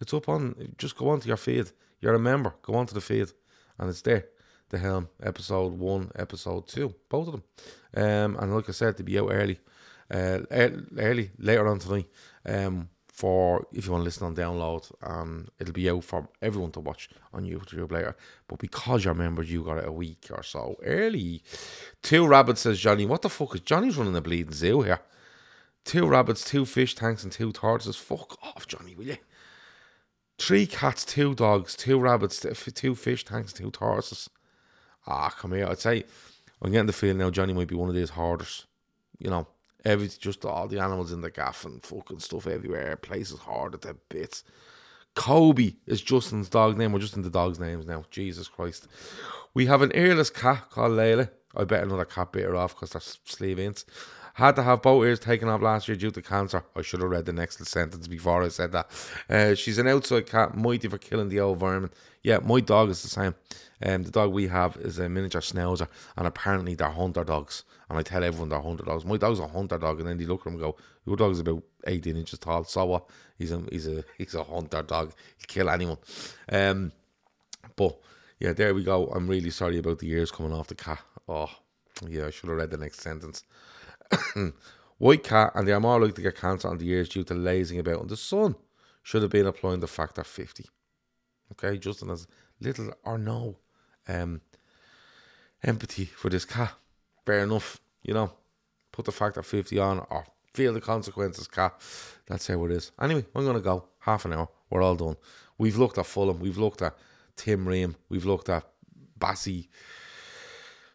It's 0.00 0.14
up 0.14 0.28
on, 0.28 0.74
just 0.78 0.96
go 0.96 1.10
onto 1.10 1.28
your 1.28 1.36
feed. 1.36 1.70
You're 2.00 2.14
a 2.14 2.18
member. 2.18 2.54
Go 2.62 2.74
onto 2.74 2.94
the 2.94 3.00
feed, 3.00 3.28
and 3.78 3.90
it's 3.90 4.02
there. 4.02 4.26
The 4.70 4.78
Helm 4.78 5.08
episode 5.22 5.78
one, 5.78 6.10
episode 6.16 6.66
two, 6.66 6.94
both 7.10 7.28
of 7.28 7.32
them. 7.34 7.42
Um, 7.94 8.36
and 8.40 8.54
like 8.54 8.68
I 8.68 8.72
said, 8.72 8.96
to 8.96 9.02
be 9.02 9.18
out 9.18 9.30
early, 9.30 9.60
uh, 10.10 10.38
early 10.50 11.30
later 11.38 11.68
on 11.68 11.78
tonight. 11.78 12.08
Um, 12.46 12.88
for 13.12 13.66
if 13.72 13.84
you 13.84 13.92
want 13.92 14.00
to 14.00 14.04
listen 14.06 14.26
on 14.26 14.34
download, 14.34 14.90
um, 15.02 15.46
it'll 15.60 15.74
be 15.74 15.90
out 15.90 16.02
for 16.02 16.28
everyone 16.40 16.72
to 16.72 16.80
watch 16.80 17.10
on 17.34 17.44
YouTube 17.44 17.92
later. 17.92 18.16
But 18.48 18.58
because 18.58 19.04
you're 19.04 19.12
members, 19.12 19.52
you 19.52 19.62
got 19.62 19.76
it 19.76 19.86
a 19.86 19.92
week 19.92 20.28
or 20.30 20.42
so 20.42 20.76
early. 20.82 21.42
Two 22.02 22.26
rabbits 22.26 22.62
says 22.62 22.80
Johnny. 22.80 23.04
What 23.04 23.20
the 23.20 23.28
fuck 23.28 23.54
is 23.54 23.60
Johnny's 23.60 23.98
running 23.98 24.16
a 24.16 24.22
bleeding 24.22 24.54
zoo 24.54 24.80
here? 24.80 25.00
Two 25.84 26.06
rabbits, 26.06 26.42
two 26.42 26.64
fish 26.64 26.94
tanks, 26.94 27.22
and 27.22 27.30
two 27.30 27.52
tortoises. 27.52 27.96
Fuck 27.96 28.38
off, 28.42 28.66
Johnny, 28.66 28.94
will 28.94 29.06
you? 29.06 29.18
Three 30.38 30.66
cats, 30.66 31.04
two 31.04 31.34
dogs, 31.34 31.76
two 31.76 32.00
rabbits, 32.00 32.46
two 32.74 32.94
fish 32.94 33.24
tanks, 33.26 33.52
two 33.52 33.70
tortoises. 33.70 34.30
Ah, 35.06 35.28
come 35.28 35.52
here. 35.52 35.66
I'd 35.66 35.80
say 35.80 36.04
I'm 36.62 36.72
getting 36.72 36.86
the 36.86 36.94
feeling 36.94 37.18
now 37.18 37.30
Johnny 37.30 37.52
might 37.52 37.68
be 37.68 37.74
one 37.74 37.90
of 37.90 37.94
these 37.94 38.10
hoarders. 38.10 38.66
You 39.18 39.28
know, 39.28 39.46
every 39.84 40.08
just 40.08 40.44
all 40.44 40.68
the 40.68 40.78
animals 40.78 41.12
in 41.12 41.20
the 41.20 41.30
gaff 41.30 41.64
and 41.64 41.82
fucking 41.82 42.20
stuff 42.20 42.46
everywhere. 42.46 42.96
Places 42.96 43.40
hoarded 43.40 43.82
to 43.82 43.96
bits. 44.08 44.44
Kobe 45.14 45.74
is 45.86 46.00
Justin's 46.00 46.48
dog 46.48 46.78
name. 46.78 46.92
We're 46.92 47.00
just 47.00 47.16
in 47.16 47.22
the 47.22 47.30
dog's 47.30 47.60
names 47.60 47.86
now. 47.86 48.04
Jesus 48.10 48.48
Christ. 48.48 48.88
We 49.54 49.66
have 49.66 49.82
an 49.82 49.92
earless 49.94 50.30
cat 50.30 50.70
called 50.70 50.92
Layla. 50.92 51.30
I 51.56 51.64
bet 51.64 51.82
another 51.82 52.04
cat 52.04 52.32
bit 52.32 52.44
her 52.44 52.56
off 52.56 52.74
because 52.74 52.90
they're 52.90 53.00
sleeve 53.00 53.58
ins. 53.58 53.84
Had 54.34 54.56
to 54.56 54.62
have 54.62 54.80
both 54.80 55.04
ears 55.04 55.20
taken 55.20 55.48
off 55.48 55.60
last 55.60 55.88
year 55.88 55.96
due 55.96 56.10
to 56.10 56.22
cancer. 56.22 56.64
I 56.74 56.80
should 56.80 57.00
have 57.00 57.10
read 57.10 57.26
the 57.26 57.34
next 57.34 57.62
sentence 57.66 58.08
before 58.08 58.42
I 58.42 58.48
said 58.48 58.72
that. 58.72 58.90
Uh, 59.28 59.54
she's 59.54 59.76
an 59.76 59.88
outside 59.88 60.26
cat, 60.26 60.56
mighty 60.56 60.88
for 60.88 60.96
killing 60.96 61.28
the 61.28 61.40
old 61.40 61.58
vermin. 61.60 61.90
Yeah, 62.22 62.38
my 62.38 62.60
dog 62.60 62.88
is 62.88 63.02
the 63.02 63.08
same. 63.08 63.34
Um, 63.84 64.04
the 64.04 64.10
dog 64.10 64.32
we 64.32 64.46
have 64.46 64.76
is 64.76 64.98
a 64.98 65.08
miniature 65.08 65.42
schnauzer, 65.42 65.88
and 66.16 66.26
apparently 66.26 66.74
they're 66.74 66.88
hunter 66.88 67.24
dogs. 67.24 67.64
And 67.90 67.98
I 67.98 68.02
tell 68.02 68.24
everyone 68.24 68.48
they're 68.48 68.60
hunter 68.60 68.84
dogs. 68.84 69.04
My 69.04 69.18
dog's 69.18 69.38
a 69.38 69.48
hunter 69.48 69.76
dog, 69.76 69.98
and 69.98 70.08
then 70.08 70.16
they 70.16 70.24
look 70.24 70.42
at 70.42 70.46
him 70.46 70.54
and 70.54 70.62
go, 70.62 70.76
"Your 71.04 71.16
dog's 71.16 71.40
about 71.40 71.62
18 71.86 72.16
inches 72.16 72.38
tall. 72.38 72.64
So 72.64 72.86
what? 72.86 73.10
He's 73.36 73.52
a 73.52 73.62
he's 73.70 73.86
a 73.86 74.02
he's 74.18 74.34
a 74.34 74.44
hunter 74.44 74.82
dog. 74.82 75.12
He'll 75.36 75.46
kill 75.46 75.68
anyone." 75.68 75.98
Um, 76.50 76.92
but 77.76 77.98
yeah, 78.42 78.52
there 78.52 78.74
we 78.74 78.82
go. 78.82 79.06
I'm 79.06 79.28
really 79.28 79.50
sorry 79.50 79.78
about 79.78 80.00
the 80.00 80.10
ears 80.10 80.32
coming 80.32 80.52
off 80.52 80.66
the 80.66 80.74
cat. 80.74 81.00
Oh, 81.28 81.48
yeah, 82.08 82.26
I 82.26 82.30
should 82.30 82.48
have 82.48 82.58
read 82.58 82.72
the 82.72 82.76
next 82.76 83.00
sentence. 83.00 83.44
White 84.98 85.22
cat, 85.22 85.52
and 85.54 85.66
they 85.66 85.70
are 85.70 85.78
more 85.78 86.00
likely 86.00 86.14
to 86.14 86.22
get 86.22 86.40
cancer 86.40 86.66
on 86.66 86.78
the 86.78 86.90
ears 86.90 87.08
due 87.08 87.22
to 87.22 87.34
lazing 87.34 87.78
about 87.78 88.00
in 88.00 88.08
the 88.08 88.16
sun. 88.16 88.56
Should 89.04 89.22
have 89.22 89.30
been 89.30 89.46
applying 89.46 89.78
the 89.78 89.86
factor 89.86 90.24
50. 90.24 90.64
Okay, 91.52 91.78
Justin 91.78 92.08
has 92.08 92.26
little 92.60 92.92
or 93.04 93.16
no 93.16 93.58
um, 94.08 94.40
empathy 95.62 96.06
for 96.06 96.28
this 96.28 96.44
cat. 96.44 96.72
Fair 97.24 97.44
enough, 97.44 97.80
you 98.02 98.12
know. 98.12 98.32
Put 98.90 99.04
the 99.04 99.12
factor 99.12 99.44
50 99.44 99.78
on 99.78 100.00
or 100.10 100.26
feel 100.52 100.72
the 100.74 100.80
consequences, 100.80 101.46
cat. 101.46 101.80
That's 102.26 102.48
how 102.48 102.64
it 102.64 102.72
is. 102.72 102.90
Anyway, 103.00 103.24
I'm 103.36 103.44
going 103.44 103.54
to 103.54 103.62
go. 103.62 103.84
Half 104.00 104.24
an 104.24 104.32
hour. 104.32 104.48
We're 104.68 104.82
all 104.82 104.96
done. 104.96 105.16
We've 105.58 105.78
looked 105.78 105.98
at 105.98 106.06
Fulham. 106.06 106.40
We've 106.40 106.58
looked 106.58 106.82
at 106.82 106.96
Tim 107.36 107.66
Ream. 107.66 107.96
We've 108.08 108.24
looked 108.24 108.48
at 108.48 108.64
Bassey. 109.18 109.68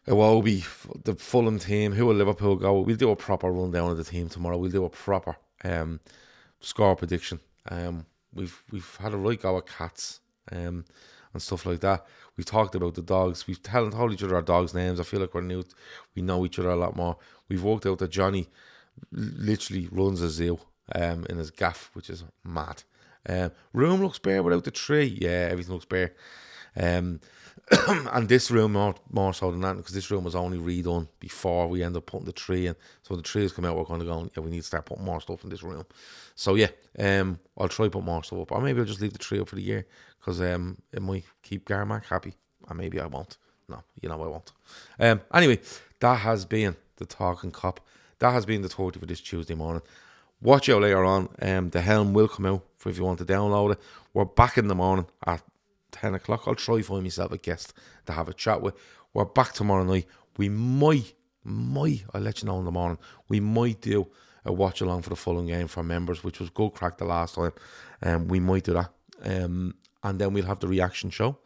Iwobi, 0.06 0.64
the 1.04 1.14
Fulham 1.14 1.58
team, 1.58 1.92
who 1.92 2.06
will 2.06 2.14
Liverpool 2.14 2.56
go? 2.56 2.80
We'll 2.80 2.96
do 2.96 3.10
a 3.10 3.16
proper 3.16 3.50
rundown 3.50 3.90
of 3.90 3.98
the 3.98 4.04
team 4.04 4.30
tomorrow. 4.30 4.56
We'll 4.56 4.70
do 4.70 4.86
a 4.86 4.90
proper 4.90 5.36
um, 5.64 6.00
score 6.60 6.96
prediction. 6.96 7.40
Um, 7.68 8.06
we've 8.32 8.62
we've 8.70 8.96
had 8.96 9.12
a 9.12 9.18
right 9.18 9.40
go 9.40 9.58
at 9.58 9.66
cats 9.66 10.20
um, 10.50 10.86
and 11.32 11.42
stuff 11.42 11.66
like 11.66 11.80
that. 11.80 12.06
We've 12.36 12.46
talked 12.46 12.74
about 12.74 12.94
the 12.94 13.02
dogs. 13.02 13.46
We've 13.46 13.62
told, 13.62 13.92
told 13.92 14.12
each 14.12 14.22
other 14.22 14.36
our 14.36 14.42
dogs' 14.42 14.72
names. 14.72 14.98
I 14.98 15.02
feel 15.02 15.20
like 15.20 15.34
we're 15.34 15.42
new. 15.42 15.64
We 16.14 16.22
know 16.22 16.46
each 16.46 16.58
other 16.58 16.70
a 16.70 16.76
lot 16.76 16.96
more. 16.96 17.18
We've 17.48 17.62
worked 17.62 17.84
out 17.84 17.98
that 17.98 18.10
Johnny 18.10 18.48
literally 19.12 19.88
runs 19.90 20.22
a 20.22 20.30
zoo 20.30 20.58
um, 20.94 21.26
in 21.28 21.36
his 21.36 21.50
gaff, 21.50 21.90
which 21.92 22.08
is 22.08 22.24
mad. 22.44 22.82
Um, 23.28 23.52
room 23.72 24.02
looks 24.02 24.18
bare 24.18 24.42
without 24.42 24.64
the 24.64 24.70
tree. 24.70 25.18
Yeah, 25.20 25.48
everything 25.50 25.72
looks 25.72 25.86
bare. 25.86 26.14
Um, 26.76 27.20
and 27.88 28.28
this 28.28 28.50
room 28.50 28.72
more 28.72 28.94
more 29.10 29.34
so 29.34 29.50
than 29.50 29.60
that 29.60 29.76
because 29.76 29.92
this 29.94 30.10
room 30.10 30.24
was 30.24 30.34
only 30.34 30.58
redone 30.58 31.08
before 31.20 31.68
we 31.68 31.82
end 31.82 31.96
up 31.96 32.06
putting 32.06 32.26
the 32.26 32.32
tree 32.32 32.66
in. 32.66 32.74
So 33.02 33.14
the 33.14 33.22
trees 33.22 33.52
come 33.52 33.64
out, 33.64 33.76
we're 33.76 33.84
kind 33.84 34.00
of 34.00 34.08
going, 34.08 34.30
yeah, 34.34 34.42
we 34.42 34.50
need 34.50 34.60
to 34.60 34.66
start 34.66 34.86
putting 34.86 35.04
more 35.04 35.20
stuff 35.20 35.44
in 35.44 35.50
this 35.50 35.62
room. 35.62 35.84
So 36.34 36.54
yeah, 36.54 36.68
um, 36.98 37.38
I'll 37.58 37.68
try 37.68 37.88
put 37.88 38.04
more 38.04 38.22
stuff 38.24 38.40
up, 38.40 38.52
or 38.52 38.60
maybe 38.60 38.80
I'll 38.80 38.86
just 38.86 39.00
leave 39.00 39.12
the 39.12 39.18
tree 39.18 39.40
up 39.40 39.48
for 39.48 39.56
the 39.56 39.62
year 39.62 39.86
because 40.18 40.40
um, 40.40 40.78
it 40.92 41.02
might 41.02 41.24
keep 41.42 41.68
Garmac 41.68 42.06
happy, 42.06 42.34
and 42.68 42.78
maybe 42.78 43.00
I 43.00 43.06
won't. 43.06 43.36
No, 43.68 43.82
you 44.00 44.08
know 44.08 44.22
I 44.22 44.28
won't. 44.28 44.52
Um, 44.98 45.20
anyway, 45.34 45.60
that 46.00 46.16
has 46.16 46.44
been 46.44 46.74
the 46.96 47.04
Talkin' 47.06 47.52
Kop. 47.52 47.78
That 48.18 48.32
has 48.32 48.46
been 48.46 48.62
the 48.62 48.68
30 48.68 49.00
for 49.00 49.06
this 49.06 49.20
Tuesday 49.20 49.54
morning. 49.54 49.82
Watch 50.40 50.68
out 50.68 50.82
later 50.82 51.04
on. 51.04 51.28
Um, 51.42 51.70
the 51.70 51.80
helm 51.80 52.14
will 52.14 52.28
come 52.28 52.46
out 52.46 52.64
for 52.78 52.88
if 52.88 52.96
you 52.96 53.04
want 53.04 53.18
to 53.18 53.24
download 53.24 53.72
it. 53.72 53.80
We're 54.14 54.24
back 54.24 54.56
in 54.56 54.68
the 54.68 54.74
morning 54.74 55.06
at 55.26 55.42
10 55.92 56.14
o'clock. 56.14 56.44
I'll 56.46 56.54
try 56.54 56.80
find 56.80 57.02
myself 57.02 57.32
a 57.32 57.38
guest 57.38 57.74
to 58.06 58.12
have 58.12 58.28
a 58.28 58.32
chat 58.32 58.62
with. 58.62 58.74
We're 59.12 59.24
back 59.24 59.52
tomorrow 59.52 59.84
night. 59.84 60.06
We 60.36 60.48
might, 60.48 61.14
might, 61.44 62.04
I'll 62.14 62.20
let 62.20 62.40
you 62.40 62.46
know 62.46 62.58
in 62.60 62.64
the 62.64 62.70
morning, 62.70 62.98
we 63.28 63.40
might 63.40 63.80
do 63.80 64.08
a 64.44 64.52
watch 64.52 64.80
along 64.80 65.02
for 65.02 65.10
the 65.10 65.16
Fulham 65.16 65.46
game 65.46 65.66
for 65.66 65.82
members, 65.82 66.22
which 66.22 66.38
was 66.40 66.50
good 66.50 66.70
crack 66.70 66.98
the 66.98 67.04
last 67.04 67.34
time. 67.34 67.52
Um, 68.02 68.28
we 68.28 68.40
might 68.40 68.64
do 68.64 68.74
that. 68.74 68.90
Um, 69.22 69.74
and 70.04 70.18
then 70.18 70.32
we'll 70.32 70.46
have 70.46 70.60
the 70.60 70.68
reaction 70.68 71.10
show 71.10 71.38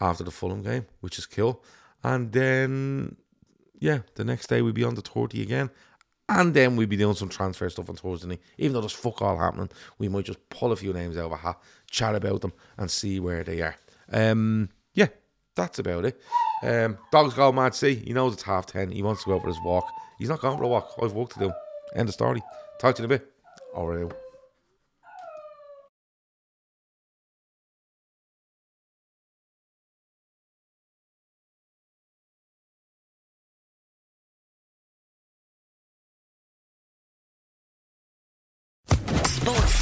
after 0.00 0.22
the 0.22 0.30
Fulham 0.30 0.62
game, 0.62 0.86
which 1.00 1.18
is 1.18 1.24
cool. 1.24 1.64
And 2.02 2.30
then, 2.32 3.16
yeah, 3.78 4.00
the 4.14 4.24
next 4.24 4.48
day 4.48 4.60
we'll 4.60 4.74
be 4.74 4.84
on 4.84 4.94
the 4.94 5.00
30 5.00 5.40
again. 5.40 5.70
And 6.28 6.54
then 6.54 6.76
we'd 6.76 6.88
be 6.88 6.96
doing 6.96 7.14
some 7.14 7.28
transfer 7.28 7.68
stuff 7.68 7.90
on 7.90 7.96
Thursday 7.96 8.28
night. 8.28 8.40
Even 8.56 8.72
though 8.72 8.80
there's 8.80 8.92
fuck 8.92 9.20
all 9.20 9.38
happening, 9.38 9.68
we 9.98 10.08
might 10.08 10.24
just 10.24 10.48
pull 10.48 10.72
a 10.72 10.76
few 10.76 10.92
names 10.92 11.18
out 11.18 11.26
of 11.26 11.32
a 11.32 11.36
hat, 11.36 11.60
chat 11.90 12.14
about 12.14 12.40
them, 12.40 12.52
and 12.78 12.90
see 12.90 13.20
where 13.20 13.44
they 13.44 13.60
are. 13.60 13.76
Um, 14.10 14.70
yeah, 14.94 15.08
that's 15.54 15.78
about 15.78 16.06
it. 16.06 16.20
Um, 16.62 16.98
dog's 17.12 17.34
gone 17.34 17.54
mad. 17.56 17.74
See, 17.74 17.94
he 17.96 18.12
knows 18.12 18.32
it's 18.32 18.42
half 18.42 18.66
ten. 18.66 18.90
He 18.90 19.02
wants 19.02 19.22
to 19.24 19.30
go 19.30 19.38
for 19.38 19.48
his 19.48 19.60
walk. 19.64 19.86
He's 20.18 20.28
not 20.30 20.40
going 20.40 20.56
for 20.56 20.64
a 20.64 20.68
walk. 20.68 20.94
I've 21.02 21.12
work 21.12 21.32
to 21.34 21.38
do. 21.38 21.52
End 21.94 22.08
of 22.08 22.14
story. 22.14 22.42
Talk 22.78 22.94
to 22.96 23.02
you 23.02 23.08
in 23.08 23.12
a 23.12 23.18
bit. 23.18 23.30
All 23.74 23.86
right. 23.86 24.23